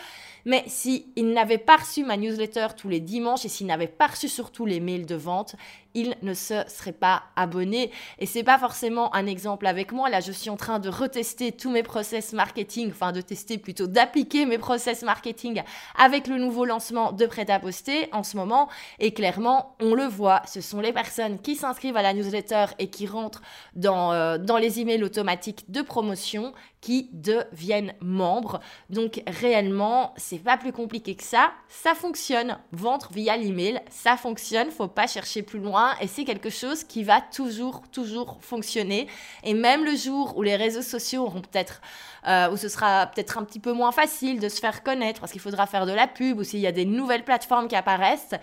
Mais 0.44 0.64
s'ils 0.66 1.04
n'avaient 1.16 1.58
pas 1.58 1.76
reçu 1.76 2.04
ma 2.04 2.16
newsletter 2.16 2.68
tous 2.76 2.88
les 2.88 3.00
dimanches 3.00 3.44
et 3.44 3.48
s'ils 3.48 3.66
n'avaient 3.66 3.86
pas 3.86 4.08
reçu 4.08 4.28
surtout 4.28 4.66
les 4.66 4.80
mails 4.80 5.06
de 5.06 5.14
vente, 5.14 5.56
ils 5.94 6.16
ne 6.22 6.34
se 6.34 6.62
seraient 6.68 6.92
pas 6.92 7.24
abonnés. 7.36 7.90
Et 8.18 8.26
c'est 8.26 8.42
pas 8.42 8.58
forcément 8.58 9.14
un 9.14 9.26
exemple 9.26 9.66
avec 9.66 9.92
moi. 9.92 10.08
Là, 10.08 10.20
je 10.20 10.32
suis 10.32 10.50
en 10.50 10.56
train 10.56 10.78
de 10.78 10.88
retester 10.88 11.52
tous 11.52 11.70
mes 11.70 11.82
process 11.82 12.32
marketing, 12.32 12.90
enfin 12.90 13.12
de 13.12 13.20
tester 13.20 13.58
plutôt 13.58 13.86
d'appliquer 13.86 14.46
mes 14.46 14.58
process 14.58 15.02
marketing 15.02 15.62
avec 15.98 16.26
le 16.26 16.38
nouveau 16.38 16.64
lancement 16.64 17.12
de 17.12 17.26
Prêt 17.26 17.50
à 17.50 17.60
poster 17.60 18.08
en 18.12 18.22
ce 18.22 18.36
moment. 18.36 18.68
Et 18.98 19.12
clairement, 19.12 19.76
on 19.80 19.94
le 19.94 20.04
voit, 20.04 20.42
ce 20.46 20.60
sont 20.60 20.80
les 20.80 20.92
personnes 20.92 21.38
qui 21.40 21.56
s'inscrivent 21.56 21.96
à 21.96 22.02
la 22.02 22.14
newsletter 22.14 22.66
et 22.78 22.88
qui 22.88 23.06
rentrent 23.06 23.42
dans, 23.74 24.12
euh, 24.12 24.38
dans 24.38 24.58
les 24.58 24.80
emails 24.80 25.02
automatiques 25.02 25.70
de 25.70 25.82
promotion 25.82 26.52
qui 26.82 27.08
deviennent 27.12 27.94
membres. 28.00 28.60
Donc 28.90 29.22
réellement, 29.26 30.12
c'est 30.18 30.40
pas 30.40 30.58
plus 30.58 30.72
compliqué 30.72 31.14
que 31.14 31.22
ça. 31.22 31.52
Ça 31.68 31.94
fonctionne. 31.94 32.58
Vendre 32.72 33.08
via 33.12 33.36
l'email, 33.36 33.80
ça 33.88 34.16
fonctionne. 34.18 34.70
Faut 34.70 34.88
pas 34.88 35.06
chercher 35.06 35.42
plus 35.42 35.60
loin 35.60 35.94
et 36.00 36.08
c'est 36.08 36.24
quelque 36.24 36.50
chose 36.50 36.84
qui 36.84 37.04
va 37.04 37.20
toujours, 37.20 37.82
toujours 37.92 38.38
fonctionner. 38.40 39.06
Et 39.44 39.54
même 39.54 39.84
le 39.84 39.94
jour 39.96 40.36
où 40.36 40.42
les 40.42 40.56
réseaux 40.56 40.82
sociaux 40.82 41.22
auront 41.22 41.40
peut-être, 41.40 41.80
euh, 42.26 42.50
où 42.50 42.56
ce 42.56 42.68
sera 42.68 43.06
peut-être 43.06 43.38
un 43.38 43.44
petit 43.44 43.60
peu 43.60 43.72
moins 43.72 43.92
facile 43.92 44.40
de 44.40 44.48
se 44.48 44.58
faire 44.58 44.82
connaître 44.82 45.20
parce 45.20 45.30
qu'il 45.30 45.40
faudra 45.40 45.66
faire 45.68 45.86
de 45.86 45.92
la 45.92 46.08
pub 46.08 46.38
ou 46.38 46.44
s'il 46.44 46.60
y 46.60 46.66
a 46.66 46.72
des 46.72 46.84
nouvelles 46.84 47.24
plateformes 47.24 47.68
qui 47.68 47.76
apparaissent. 47.76 48.34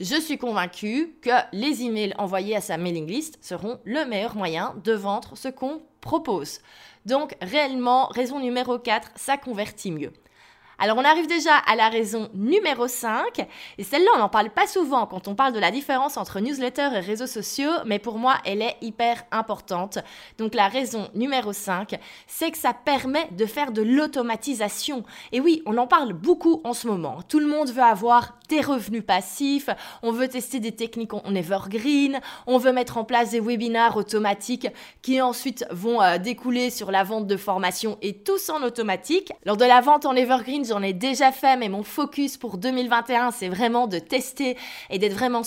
Je 0.00 0.20
suis 0.20 0.38
convaincue 0.38 1.14
que 1.22 1.30
les 1.52 1.82
emails 1.82 2.14
envoyés 2.18 2.56
à 2.56 2.60
sa 2.60 2.76
mailing 2.76 3.06
list 3.06 3.38
seront 3.40 3.78
le 3.84 4.04
meilleur 4.04 4.36
moyen 4.36 4.74
de 4.82 4.92
vendre 4.92 5.36
ce 5.36 5.48
qu'on 5.48 5.82
propose. 6.00 6.60
Donc 7.06 7.36
réellement, 7.40 8.06
raison 8.08 8.40
numéro 8.40 8.78
4, 8.78 9.12
ça 9.16 9.36
convertit 9.36 9.92
mieux. 9.92 10.12
Alors 10.82 10.98
on 10.98 11.04
arrive 11.04 11.28
déjà 11.28 11.54
à 11.58 11.76
la 11.76 11.88
raison 11.88 12.28
numéro 12.34 12.88
5, 12.88 13.46
et 13.78 13.84
celle-là 13.84 14.10
on 14.16 14.18
n'en 14.18 14.28
parle 14.28 14.50
pas 14.50 14.66
souvent 14.66 15.06
quand 15.06 15.28
on 15.28 15.36
parle 15.36 15.52
de 15.52 15.60
la 15.60 15.70
différence 15.70 16.16
entre 16.16 16.40
newsletter 16.40 16.88
et 16.96 16.98
réseaux 16.98 17.28
sociaux, 17.28 17.70
mais 17.86 18.00
pour 18.00 18.18
moi 18.18 18.38
elle 18.44 18.62
est 18.62 18.74
hyper 18.80 19.22
importante. 19.30 20.00
Donc 20.38 20.56
la 20.56 20.66
raison 20.66 21.08
numéro 21.14 21.52
5, 21.52 22.00
c'est 22.26 22.50
que 22.50 22.58
ça 22.58 22.74
permet 22.74 23.28
de 23.30 23.46
faire 23.46 23.70
de 23.70 23.80
l'automatisation. 23.80 25.04
Et 25.30 25.38
oui, 25.38 25.62
on 25.66 25.78
en 25.78 25.86
parle 25.86 26.14
beaucoup 26.14 26.60
en 26.64 26.72
ce 26.72 26.88
moment. 26.88 27.20
Tout 27.28 27.38
le 27.38 27.46
monde 27.46 27.70
veut 27.70 27.80
avoir 27.80 28.32
des 28.48 28.60
revenus 28.60 29.04
passifs, 29.06 29.70
on 30.02 30.10
veut 30.10 30.26
tester 30.26 30.58
des 30.58 30.72
techniques 30.72 31.14
en 31.14 31.34
evergreen, 31.36 32.20
on 32.48 32.58
veut 32.58 32.72
mettre 32.72 32.98
en 32.98 33.04
place 33.04 33.30
des 33.30 33.40
webinaires 33.40 33.96
automatiques 33.96 34.66
qui 35.00 35.22
ensuite 35.22 35.64
vont 35.70 36.02
euh, 36.02 36.18
découler 36.18 36.70
sur 36.70 36.90
la 36.90 37.04
vente 37.04 37.28
de 37.28 37.36
formation 37.36 37.98
et 38.02 38.18
tous 38.18 38.50
en 38.50 38.64
automatique. 38.64 39.32
Lors 39.46 39.56
de 39.56 39.64
la 39.64 39.80
vente 39.80 40.06
en 40.06 40.16
evergreen, 40.16 40.64
j'en 40.72 40.82
ai 40.82 40.94
déjà 40.94 41.32
fait, 41.32 41.58
mais 41.58 41.68
mon 41.68 41.82
focus 41.82 42.38
pour 42.38 42.56
2021, 42.56 43.30
c'est 43.30 43.50
vraiment 43.50 43.86
de 43.86 43.98
tester 43.98 44.56
et 44.88 44.98
d'être 44.98 45.12
vraiment 45.12 45.42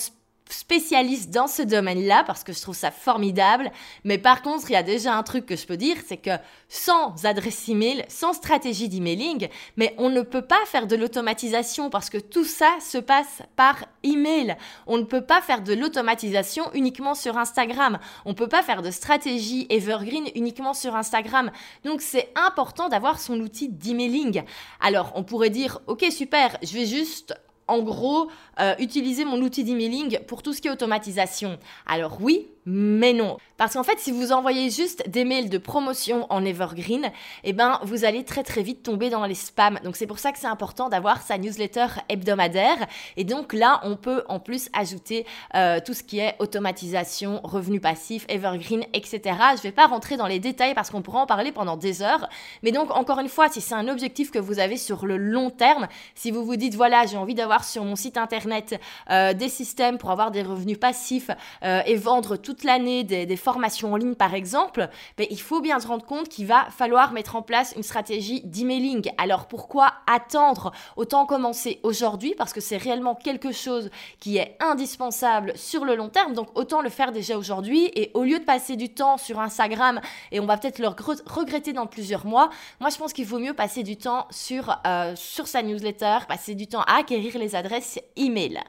spécialiste 0.49 1.31
dans 1.31 1.47
ce 1.47 1.61
domaine-là 1.61 2.23
parce 2.25 2.43
que 2.43 2.53
je 2.53 2.61
trouve 2.61 2.75
ça 2.75 2.91
formidable. 2.91 3.71
Mais 4.03 4.17
par 4.17 4.41
contre, 4.41 4.69
il 4.69 4.73
y 4.73 4.77
a 4.77 4.83
déjà 4.83 5.15
un 5.15 5.23
truc 5.23 5.45
que 5.45 5.55
je 5.55 5.65
peux 5.65 5.77
dire, 5.77 5.97
c'est 6.05 6.17
que 6.17 6.31
sans 6.69 7.25
adresse 7.25 7.67
email, 7.67 8.05
sans 8.09 8.33
stratégie 8.33 8.89
d'emailing, 8.89 9.47
mais 9.77 9.95
on 9.97 10.09
ne 10.09 10.21
peut 10.21 10.41
pas 10.41 10.63
faire 10.65 10.87
de 10.87 10.95
l'automatisation 10.95 11.89
parce 11.89 12.09
que 12.09 12.17
tout 12.17 12.45
ça 12.45 12.69
se 12.79 12.97
passe 12.97 13.41
par 13.55 13.85
email. 14.03 14.55
On 14.87 14.97
ne 14.97 15.03
peut 15.03 15.25
pas 15.25 15.41
faire 15.41 15.61
de 15.61 15.73
l'automatisation 15.73 16.71
uniquement 16.73 17.15
sur 17.15 17.37
Instagram. 17.37 17.99
On 18.25 18.29
ne 18.29 18.35
peut 18.35 18.47
pas 18.47 18.63
faire 18.63 18.81
de 18.81 18.91
stratégie 18.91 19.65
evergreen 19.69 20.27
uniquement 20.35 20.73
sur 20.73 20.95
Instagram. 20.95 21.51
Donc 21.83 22.01
c'est 22.01 22.31
important 22.35 22.89
d'avoir 22.89 23.19
son 23.19 23.39
outil 23.39 23.69
d'emailing. 23.69 24.43
Alors 24.79 25.11
on 25.15 25.23
pourrait 25.23 25.49
dire, 25.49 25.79
ok 25.87 26.05
super, 26.11 26.57
je 26.61 26.73
vais 26.73 26.85
juste 26.85 27.33
en 27.67 27.79
gros, 27.79 28.29
euh, 28.59 28.75
utiliser 28.79 29.25
mon 29.25 29.41
outil 29.41 29.63
d'emailing 29.63 30.19
pour 30.27 30.43
tout 30.43 30.53
ce 30.53 30.61
qui 30.61 30.67
est 30.67 30.71
automatisation. 30.71 31.57
Alors 31.85 32.17
oui, 32.21 32.47
mais 32.65 33.13
non. 33.13 33.37
Parce 33.57 33.73
qu'en 33.73 33.83
fait, 33.83 33.97
si 33.99 34.11
vous 34.11 34.33
envoyez 34.33 34.69
juste 34.69 35.09
des 35.09 35.23
mails 35.23 35.49
de 35.49 35.57
promotion 35.57 36.27
en 36.29 36.43
evergreen, 36.43 37.09
eh 37.45 37.53
ben, 37.53 37.79
vous 37.83 38.03
allez 38.03 38.25
très 38.25 38.43
très 38.43 38.61
vite 38.63 38.83
tomber 38.83 39.09
dans 39.09 39.25
les 39.25 39.35
spams. 39.35 39.79
Donc 39.83 39.95
c'est 39.95 40.07
pour 40.07 40.19
ça 40.19 40.33
que 40.33 40.37
c'est 40.37 40.47
important 40.47 40.89
d'avoir 40.89 41.21
sa 41.21 41.37
newsletter 41.37 41.87
hebdomadaire. 42.09 42.85
Et 43.15 43.23
donc 43.23 43.53
là, 43.53 43.79
on 43.83 43.95
peut 43.95 44.23
en 44.27 44.39
plus 44.39 44.69
ajouter 44.73 45.25
euh, 45.55 45.79
tout 45.83 45.93
ce 45.93 46.03
qui 46.03 46.19
est 46.19 46.35
automatisation, 46.39 47.39
revenus 47.43 47.81
passifs, 47.81 48.25
evergreen, 48.27 48.83
etc. 48.93 49.21
Je 49.55 49.61
vais 49.61 49.71
pas 49.71 49.87
rentrer 49.87 50.17
dans 50.17 50.27
les 50.27 50.39
détails 50.39 50.73
parce 50.73 50.89
qu'on 50.89 51.01
pourra 51.01 51.21
en 51.21 51.27
parler 51.27 51.53
pendant 51.53 51.77
des 51.77 52.01
heures. 52.01 52.27
Mais 52.61 52.73
donc, 52.73 52.91
encore 52.91 53.19
une 53.19 53.29
fois, 53.29 53.47
si 53.47 53.61
c'est 53.61 53.75
un 53.75 53.87
objectif 53.87 54.31
que 54.31 54.39
vous 54.39 54.59
avez 54.59 54.75
sur 54.75 55.05
le 55.05 55.15
long 55.15 55.49
terme, 55.49 55.87
si 56.13 56.31
vous 56.31 56.43
vous 56.43 56.57
dites, 56.57 56.75
voilà, 56.75 57.05
j'ai 57.05 57.17
envie 57.17 57.35
d'avoir 57.35 57.45
avoir 57.45 57.63
sur 57.63 57.85
mon 57.85 57.95
site 57.95 58.17
internet 58.17 58.79
euh, 59.09 59.33
des 59.33 59.49
systèmes 59.49 59.97
pour 59.97 60.11
avoir 60.11 60.31
des 60.31 60.41
revenus 60.41 60.79
passifs 60.79 61.29
euh, 61.63 61.81
et 61.85 61.95
vendre 61.95 62.35
toute 62.55 62.63
l'année 62.63 63.03
des, 63.03 63.35
formations 63.35 63.91
en 63.91 63.97
ligne 63.97 64.15
par 64.15 64.33
exemple, 64.33 64.87
ben, 65.17 65.27
il 65.29 65.41
faut 65.41 65.59
bien 65.59 65.79
se 65.79 65.87
rendre 65.87 66.05
compte 66.05 66.29
qu'il 66.29 66.47
va 66.47 66.67
falloir 66.69 67.11
mettre 67.11 67.35
en 67.35 67.41
place 67.41 67.73
une 67.75 67.83
stratégie 67.83 68.41
d'emailing. 68.45 69.11
Alors 69.17 69.47
pourquoi 69.47 69.91
attendre 70.07 70.71
Autant 70.95 71.25
commencer 71.25 71.81
aujourd'hui? 71.83 72.33
Parce 72.37 72.53
que 72.53 72.61
c'est 72.61 72.77
réellement 72.77 73.13
quelque 73.13 73.51
chose 73.51 73.89
qui 74.21 74.37
est 74.37 74.55
indispensable 74.61 75.51
sur 75.57 75.83
le 75.83 75.95
long 75.95 76.07
terme, 76.07 76.33
donc 76.33 76.47
autant 76.55 76.81
le 76.81 76.89
faire 76.89 77.11
déjà 77.11 77.37
aujourd'hui 77.37 77.91
et 77.93 78.11
au 78.13 78.23
lieu 78.23 78.39
de 78.39 78.45
passer 78.45 78.77
du 78.77 78.93
temps 78.93 79.17
sur 79.17 79.39
Instagram 79.39 79.99
et 80.31 80.39
on 80.39 80.45
va 80.45 80.55
peut-être 80.55 80.79
le 80.79 80.87
regretter 80.87 81.73
dans 81.73 81.87
plusieurs 81.87 82.25
mois, 82.25 82.49
moi 82.79 82.89
je 82.89 82.97
pense 82.97 83.11
qu'il 83.11 83.25
vaut 83.25 83.39
mieux 83.39 83.53
passer 83.53 83.83
du 83.83 83.97
temps 83.97 84.27
sur, 84.31 84.79
euh, 84.87 85.13
sur 85.17 85.47
sa 85.47 85.61
newsletter, 85.61 86.19
passer 86.29 86.55
du 86.55 86.67
temps 86.67 86.83
à 86.83 86.99
acquérir 86.99 87.37
les 87.37 87.53
adresses 87.55 87.99
email. 88.15 88.61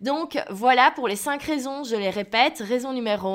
Donc 0.00 0.38
voilà 0.48 0.92
pour 0.92 1.08
les 1.08 1.16
cinq 1.16 1.42
raisons, 1.42 1.82
je 1.82 1.96
les 1.96 2.10
répète. 2.10 2.62
Raison 2.66 2.92
numéro 2.92 3.27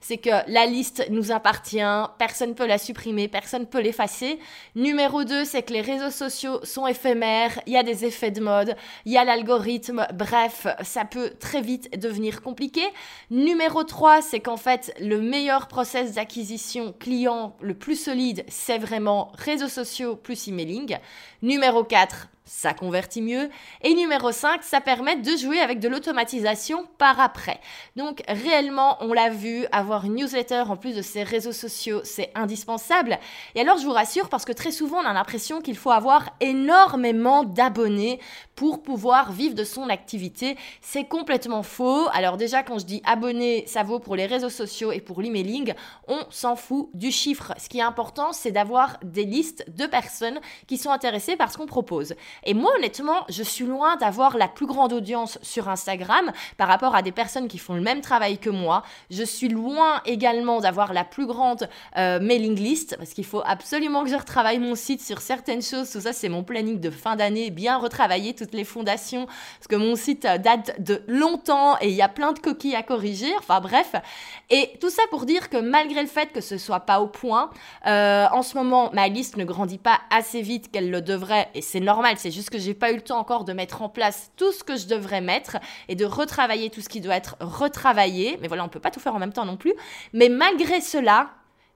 c'est 0.00 0.18
que 0.18 0.30
la 0.50 0.66
liste 0.66 1.06
nous 1.10 1.32
appartient, 1.32 1.78
personne 2.18 2.50
ne 2.50 2.54
peut 2.54 2.66
la 2.66 2.78
supprimer, 2.78 3.28
personne 3.28 3.62
ne 3.62 3.66
peut 3.66 3.80
l'effacer. 3.80 4.38
Numéro 4.74 5.24
deux, 5.24 5.44
c'est 5.44 5.62
que 5.62 5.72
les 5.72 5.80
réseaux 5.80 6.10
sociaux 6.10 6.60
sont 6.64 6.86
éphémères, 6.86 7.60
il 7.66 7.72
y 7.72 7.76
a 7.76 7.82
des 7.82 8.04
effets 8.04 8.30
de 8.30 8.40
mode, 8.40 8.76
il 9.04 9.12
y 9.12 9.18
a 9.18 9.24
l'algorithme, 9.24 10.06
bref, 10.14 10.66
ça 10.82 11.04
peut 11.04 11.30
très 11.38 11.60
vite 11.60 11.98
devenir 12.00 12.42
compliqué. 12.42 12.82
Numéro 13.30 13.84
3, 13.84 14.22
c'est 14.22 14.40
qu'en 14.40 14.56
fait, 14.56 14.94
le 15.00 15.20
meilleur 15.20 15.68
process 15.68 16.14
d'acquisition 16.14 16.94
client, 16.98 17.56
le 17.60 17.74
plus 17.74 17.96
solide, 17.96 18.44
c'est 18.48 18.78
vraiment 18.78 19.32
réseaux 19.34 19.68
sociaux 19.68 20.16
plus 20.16 20.48
emailing. 20.48 20.98
Numéro 21.42 21.84
4, 21.84 22.28
ça 22.46 22.72
convertit 22.72 23.20
mieux. 23.20 23.50
Et 23.82 23.94
numéro 23.94 24.32
5, 24.32 24.62
ça 24.62 24.80
permet 24.80 25.16
de 25.16 25.36
jouer 25.36 25.60
avec 25.60 25.80
de 25.80 25.88
l'automatisation 25.88 26.86
par 26.96 27.20
après. 27.20 27.60
Donc 27.96 28.22
réellement, 28.28 28.96
on 29.00 29.12
l'a 29.12 29.30
vu, 29.30 29.66
avoir 29.72 30.04
une 30.04 30.14
newsletter 30.14 30.62
en 30.68 30.76
plus 30.76 30.94
de 30.94 31.02
ses 31.02 31.24
réseaux 31.24 31.52
sociaux, 31.52 32.00
c'est 32.04 32.30
indispensable. 32.34 33.18
Et 33.56 33.60
alors 33.60 33.78
je 33.78 33.84
vous 33.84 33.92
rassure 33.92 34.28
parce 34.28 34.44
que 34.44 34.52
très 34.52 34.70
souvent 34.70 34.98
on 34.98 35.06
a 35.06 35.12
l'impression 35.12 35.60
qu'il 35.60 35.76
faut 35.76 35.90
avoir 35.90 36.36
énormément 36.40 37.42
d'abonnés 37.42 38.20
pour 38.54 38.82
pouvoir 38.82 39.32
vivre 39.32 39.54
de 39.54 39.64
son 39.64 39.88
activité. 39.90 40.56
C'est 40.80 41.04
complètement 41.04 41.64
faux. 41.64 42.06
Alors 42.12 42.36
déjà 42.36 42.62
quand 42.62 42.78
je 42.78 42.86
dis 42.86 43.02
abonnés, 43.04 43.64
ça 43.66 43.82
vaut 43.82 43.98
pour 43.98 44.14
les 44.14 44.26
réseaux 44.26 44.50
sociaux 44.50 44.92
et 44.92 45.00
pour 45.00 45.20
l'emailing, 45.20 45.74
on 46.06 46.20
s'en 46.30 46.54
fout 46.54 46.88
du 46.94 47.10
chiffre. 47.10 47.52
Ce 47.58 47.68
qui 47.68 47.78
est 47.78 47.82
important, 47.82 48.32
c'est 48.32 48.52
d'avoir 48.52 48.98
des 49.02 49.24
listes 49.24 49.64
de 49.76 49.86
personnes 49.86 50.40
qui 50.68 50.78
sont 50.78 50.90
intéressées 50.90 51.36
par 51.36 51.52
ce 51.52 51.58
qu'on 51.58 51.66
propose. 51.66 52.14
Et 52.44 52.54
moi, 52.54 52.72
honnêtement, 52.76 53.24
je 53.28 53.42
suis 53.42 53.64
loin 53.64 53.96
d'avoir 53.96 54.36
la 54.36 54.48
plus 54.48 54.66
grande 54.66 54.92
audience 54.92 55.38
sur 55.42 55.68
Instagram 55.68 56.32
par 56.56 56.68
rapport 56.68 56.94
à 56.94 57.02
des 57.02 57.12
personnes 57.12 57.48
qui 57.48 57.58
font 57.58 57.74
le 57.74 57.80
même 57.80 58.00
travail 58.00 58.38
que 58.38 58.50
moi. 58.50 58.82
Je 59.10 59.22
suis 59.22 59.48
loin 59.48 60.00
également 60.04 60.60
d'avoir 60.60 60.92
la 60.92 61.04
plus 61.04 61.26
grande 61.26 61.68
euh, 61.96 62.20
mailing 62.20 62.56
list 62.58 62.96
parce 62.96 63.10
qu'il 63.10 63.24
faut 63.24 63.42
absolument 63.44 64.04
que 64.04 64.10
je 64.10 64.16
retravaille 64.16 64.58
mon 64.58 64.74
site 64.74 65.02
sur 65.02 65.20
certaines 65.20 65.62
choses. 65.62 65.90
Tout 65.90 66.00
ça, 66.00 66.12
c'est 66.12 66.28
mon 66.28 66.42
planning 66.42 66.80
de 66.80 66.90
fin 66.90 67.16
d'année, 67.16 67.50
bien 67.50 67.78
retravailler 67.78 68.34
toutes 68.34 68.54
les 68.54 68.64
fondations 68.64 69.26
parce 69.26 69.68
que 69.68 69.76
mon 69.76 69.96
site 69.96 70.24
euh, 70.24 70.38
date 70.38 70.80
de 70.80 71.02
longtemps 71.06 71.76
et 71.80 71.88
il 71.88 71.94
y 71.94 72.02
a 72.02 72.08
plein 72.08 72.32
de 72.32 72.38
coquilles 72.38 72.76
à 72.76 72.82
corriger. 72.82 73.32
Enfin 73.38 73.60
bref. 73.60 73.94
Et 74.50 74.72
tout 74.80 74.90
ça 74.90 75.02
pour 75.10 75.26
dire 75.26 75.50
que 75.50 75.56
malgré 75.56 76.00
le 76.02 76.08
fait 76.08 76.32
que 76.32 76.40
ce 76.40 76.58
soit 76.58 76.80
pas 76.80 77.00
au 77.00 77.06
point, 77.06 77.50
euh, 77.86 78.26
en 78.32 78.42
ce 78.42 78.56
moment, 78.56 78.90
ma 78.92 79.08
liste 79.08 79.36
ne 79.36 79.44
grandit 79.44 79.78
pas 79.78 80.00
assez 80.10 80.42
vite 80.42 80.70
qu'elle 80.70 80.90
le 80.90 81.02
devrait 81.02 81.48
et 81.54 81.62
c'est 81.62 81.80
normal 81.80 82.18
c'est 82.26 82.32
juste 82.32 82.50
que 82.50 82.58
j'ai 82.58 82.74
pas 82.74 82.90
eu 82.90 82.96
le 82.96 83.02
temps 83.02 83.20
encore 83.20 83.44
de 83.44 83.52
mettre 83.52 83.82
en 83.82 83.88
place 83.88 84.32
tout 84.36 84.50
ce 84.50 84.64
que 84.64 84.76
je 84.76 84.88
devrais 84.88 85.20
mettre 85.20 85.58
et 85.86 85.94
de 85.94 86.04
retravailler 86.04 86.70
tout 86.70 86.80
ce 86.80 86.88
qui 86.88 87.00
doit 87.00 87.14
être 87.14 87.36
retravaillé. 87.38 88.36
Mais 88.42 88.48
voilà, 88.48 88.64
on 88.64 88.68
peut 88.68 88.80
pas 88.80 88.90
tout 88.90 88.98
faire 88.98 89.14
en 89.14 89.20
même 89.20 89.32
temps 89.32 89.44
non 89.44 89.56
plus. 89.56 89.72
Mais 90.12 90.28
malgré 90.28 90.80
cela, 90.80 91.30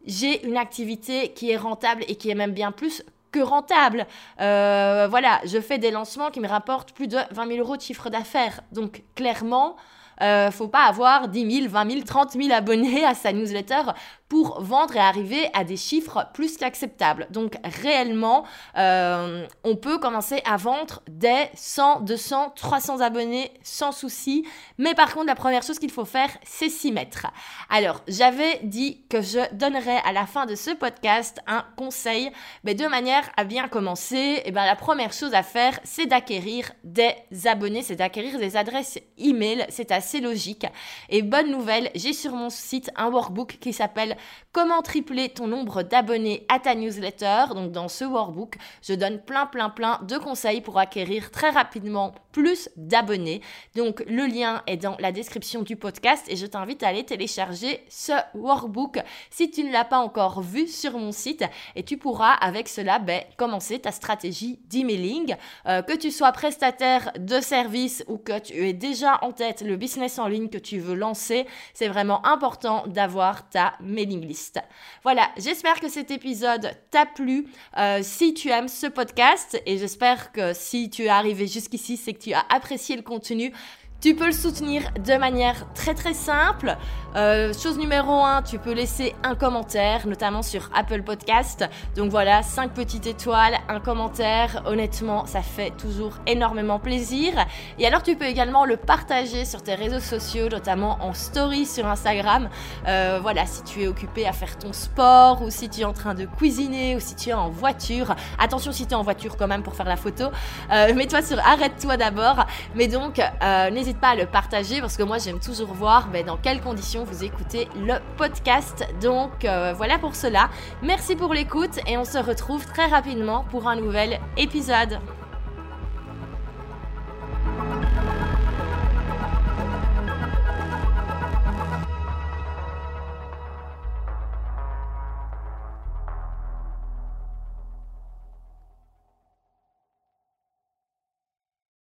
j'ai 0.07 0.45
une 0.45 0.57
activité 0.57 1.33
qui 1.35 1.53
est 1.53 1.57
rentable 1.57 2.03
et 2.09 2.17
qui 2.17 2.31
est 2.31 2.35
même 2.35 2.51
bien 2.51 2.73
plus 2.73 3.05
que 3.31 3.39
rentable. 3.39 4.09
Euh, 4.41 5.07
voilà, 5.09 5.41
je 5.45 5.61
fais 5.61 5.79
des 5.79 5.93
lancements 5.93 6.33
qui 6.33 6.41
me 6.41 6.49
rapportent 6.49 6.91
plus 6.95 7.07
de 7.07 7.19
20 7.31 7.47
000 7.47 7.59
euros 7.61 7.77
de 7.77 7.83
chiffre 7.83 8.11
d'affaires. 8.11 8.61
Donc 8.73 9.05
clairement, 9.15 9.77
euh, 10.23 10.51
faut 10.51 10.69
pas 10.69 10.85
avoir 10.85 11.29
10 11.29 11.63
000, 11.63 11.69
20 11.69 11.91
000, 11.91 12.03
30 12.05 12.33
000 12.33 12.53
abonnés 12.53 13.05
à 13.05 13.15
sa 13.15 13.33
newsletter 13.33 13.83
pour 14.29 14.63
vendre 14.63 14.95
et 14.95 15.01
arriver 15.01 15.51
à 15.55 15.65
des 15.65 15.77
chiffres 15.77 16.29
plus 16.33 16.57
qu'acceptables. 16.57 17.27
Donc 17.31 17.57
réellement, 17.65 18.45
euh, 18.79 19.45
on 19.65 19.75
peut 19.75 19.99
commencer 19.99 20.41
à 20.45 20.57
vendre 20.57 21.03
des 21.11 21.47
100, 21.55 22.03
200, 22.03 22.53
300 22.55 23.01
abonnés 23.01 23.51
sans 23.65 23.91
souci. 23.91 24.47
Mais 24.79 24.95
par 24.95 25.13
contre, 25.13 25.27
la 25.27 25.35
première 25.35 25.65
chose 25.65 25.81
qu'il 25.81 25.91
faut 25.91 26.05
faire, 26.05 26.31
c'est 26.45 26.69
s'y 26.69 26.93
mettre. 26.93 27.27
Alors, 27.69 28.03
j'avais 28.07 28.61
dit 28.63 29.03
que 29.09 29.21
je 29.21 29.41
donnerais 29.55 30.01
à 30.05 30.13
la 30.13 30.27
fin 30.27 30.47
de 30.47 30.55
ce 30.55 30.71
podcast 30.71 31.41
un 31.49 31.65
conseil, 31.77 32.31
mais 32.63 32.75
de 32.75 32.87
manière 32.87 33.29
à 33.37 33.43
bien 33.43 33.67
commencer, 33.67 34.43
eh 34.45 34.53
ben, 34.53 34.65
la 34.65 34.77
première 34.77 35.13
chose 35.13 35.35
à 35.35 35.43
faire, 35.43 35.81
c'est 35.83 36.07
d'acquérir 36.07 36.71
des 36.85 37.15
abonnés, 37.47 37.83
c'est 37.83 37.97
d'acquérir 37.97 38.39
des 38.39 38.57
adresses 38.57 38.99
email. 39.19 39.67
C'est 39.71 39.91
assez 39.91 40.10
logique. 40.18 40.66
Et 41.09 41.23
bonne 41.23 41.53
nouvelle, 41.53 41.92
j'ai 41.94 42.12
sur 42.12 42.33
mon 42.33 42.51
site 42.51 42.90
un 42.96 43.09
workbook 43.09 43.59
qui 43.61 43.73
s'appelle 43.73 44.16
Comment 44.51 44.83
tripler 44.83 45.29
ton 45.29 45.46
nombre 45.46 45.85
d'abonnés 45.85 46.44
à 46.49 46.59
ta 46.59 46.75
newsletter. 46.75 47.55
Donc 47.55 47.70
dans 47.70 47.87
ce 47.87 48.05
workbook, 48.05 48.57
je 48.83 48.94
donne 48.94 49.20
plein 49.20 49.46
plein 49.46 49.70
plein 49.70 50.01
de 50.03 50.18
conseils 50.18 50.61
pour 50.61 50.79
acquérir 50.79 51.31
très 51.31 51.51
rapidement 51.51 52.12
plus 52.33 52.69
d'abonnés. 52.77 53.40
Donc 53.77 54.03
le 54.07 54.27
lien 54.27 54.62
est 54.66 54.77
dans 54.77 54.97
la 54.99 55.12
description 55.12 55.62
du 55.62 55.77
podcast 55.77 56.25
et 56.29 56.37
je 56.37 56.47
t'invite 56.47 56.83
à 56.83 56.88
aller 56.88 57.05
télécharger 57.05 57.85
ce 57.88 58.12
workbook 58.35 58.99
si 59.31 59.51
tu 59.51 59.64
ne 59.64 59.73
l'as 59.73 59.85
pas 59.85 59.99
encore 59.99 60.40
vu 60.40 60.66
sur 60.66 60.99
mon 60.99 61.12
site 61.12 61.45
et 61.77 61.83
tu 61.83 61.97
pourras 61.97 62.33
avec 62.33 62.69
cela 62.69 62.99
ben, 62.99 63.23
commencer 63.37 63.79
ta 63.79 63.93
stratégie 63.93 64.61
d'emailing. 64.69 65.37
Euh, 65.66 65.83
que 65.83 65.97
tu 65.97 66.11
sois 66.11 66.33
prestataire 66.33 67.12
de 67.19 67.40
service 67.40 68.05
ou 68.09 68.19
que 68.19 68.38
tu 68.38 68.55
aies 68.55 68.73
déjà 68.73 69.19
en 69.23 69.33
tête 69.33 69.62
le 69.62 69.77
business 69.77 70.19
en 70.19 70.29
ligne 70.29 70.49
que 70.49 70.59
tu 70.59 70.79
veux 70.79 70.95
lancer, 70.95 71.47
c'est 71.75 71.88
vraiment 71.88 72.25
important 72.27 72.85
d'avoir 72.87 73.49
ta 73.49 73.73
mailing 73.81 74.25
list. 74.27 74.61
Voilà, 75.03 75.31
j'espère 75.37 75.81
que 75.81 75.88
cet 75.88 76.11
épisode 76.11 76.71
t'a 76.90 77.07
plu. 77.07 77.47
Euh, 77.77 78.01
si 78.03 78.35
tu 78.35 78.51
aimes 78.51 78.69
ce 78.69 78.87
podcast, 78.87 79.61
et 79.66 79.79
j'espère 79.79 80.33
que 80.33 80.53
si 80.53 80.90
tu 80.90 81.05
es 81.05 81.09
arrivé 81.09 81.47
jusqu'ici, 81.47 81.97
c'est 81.97 82.14
tu 82.21 82.33
as 82.33 82.45
apprécié 82.49 82.97
le 82.97 83.03
contenu, 83.03 83.53
tu 84.01 84.15
peux 84.15 84.27
le 84.27 84.33
soutenir 84.33 84.83
de 85.05 85.15
manière 85.19 85.67
très 85.75 85.95
très 85.95 86.15
simple. 86.15 86.77
Euh, 87.17 87.53
chose 87.53 87.77
numéro 87.77 88.25
1, 88.25 88.43
tu 88.43 88.59
peux 88.59 88.73
laisser 88.73 89.15
un 89.25 89.35
commentaire, 89.35 90.07
notamment 90.07 90.43
sur 90.43 90.71
Apple 90.75 91.03
Podcast. 91.03 91.69
Donc 91.97 92.11
voilà, 92.11 92.43
5 92.43 92.73
petites 92.73 93.07
étoiles, 93.07 93.55
un 93.69 93.81
commentaire. 93.81 94.63
Honnêtement, 94.65 95.27
ça 95.27 95.43
fait 95.43 95.71
toujours 95.77 96.13
énormément 96.27 96.79
plaisir. 96.79 97.33
Et 97.79 97.87
alors 97.87 98.03
tu 98.03 98.17
peux 98.17 98.25
également 98.25 98.65
le 98.65 98.77
partager 98.77 99.45
sur 99.45 99.63
tes 99.63 99.75
réseaux 99.75 100.01
sociaux, 100.01 100.49
notamment 100.49 100.99
en 101.03 101.13
story 101.13 101.67
sur 101.67 101.87
Instagram. 101.87 102.49
Euh, 102.87 103.19
voilà, 103.21 103.45
si 103.45 103.63
tu 103.65 103.83
es 103.83 103.89
occupé 103.89 104.27
à 104.27 104.33
faire 104.33 104.57
ton 104.57 104.73
sport 104.73 105.43
ou 105.43 105.51
si 105.51 105.69
tu 105.69 105.81
es 105.81 105.85
en 105.85 105.93
train 105.93 106.15
de 106.15 106.25
cuisiner 106.25 106.97
ou 106.97 107.01
si 107.01 107.17
tu 107.17 107.31
es 107.31 107.35
en 107.35 107.51
voiture. 107.51 108.15
Attention 108.39 108.73
si 108.73 108.87
tu 108.87 108.93
es 108.93 108.97
en 108.97 109.03
voiture 109.03 109.37
quand 109.37 109.49
même 109.49 109.63
pour 109.63 109.75
faire 109.75 109.89
la 109.89 109.97
photo. 109.97 110.25
Euh, 110.73 110.95
Mets-toi 110.95 111.23
sur 111.23 111.39
arrête-toi 111.41 111.97
d'abord. 111.97 112.47
Mais 112.77 112.87
donc, 112.87 113.19
euh, 113.19 113.71
pas 113.98 114.11
à 114.11 114.14
le 114.14 114.26
partager 114.26 114.81
parce 114.81 114.96
que 114.96 115.03
moi 115.03 115.18
j'aime 115.18 115.40
toujours 115.40 115.72
voir 115.72 116.09
ben, 116.09 116.24
dans 116.24 116.37
quelles 116.37 116.61
conditions 116.61 117.05
vous 117.05 117.24
écoutez 117.24 117.68
le 117.76 117.94
podcast. 118.16 118.87
Donc 119.00 119.44
euh, 119.44 119.72
voilà 119.76 119.98
pour 119.98 120.14
cela. 120.14 120.50
Merci 120.83 121.16
pour 121.16 121.35
l'écoute 121.35 121.79
et 121.87 121.96
on 121.96 122.05
se 122.05 122.18
retrouve 122.18 122.64
très 122.66 122.87
rapidement 122.87 123.44
pour 123.50 123.68
un 123.68 123.76
nouvel 123.76 124.20
épisode. 124.37 124.98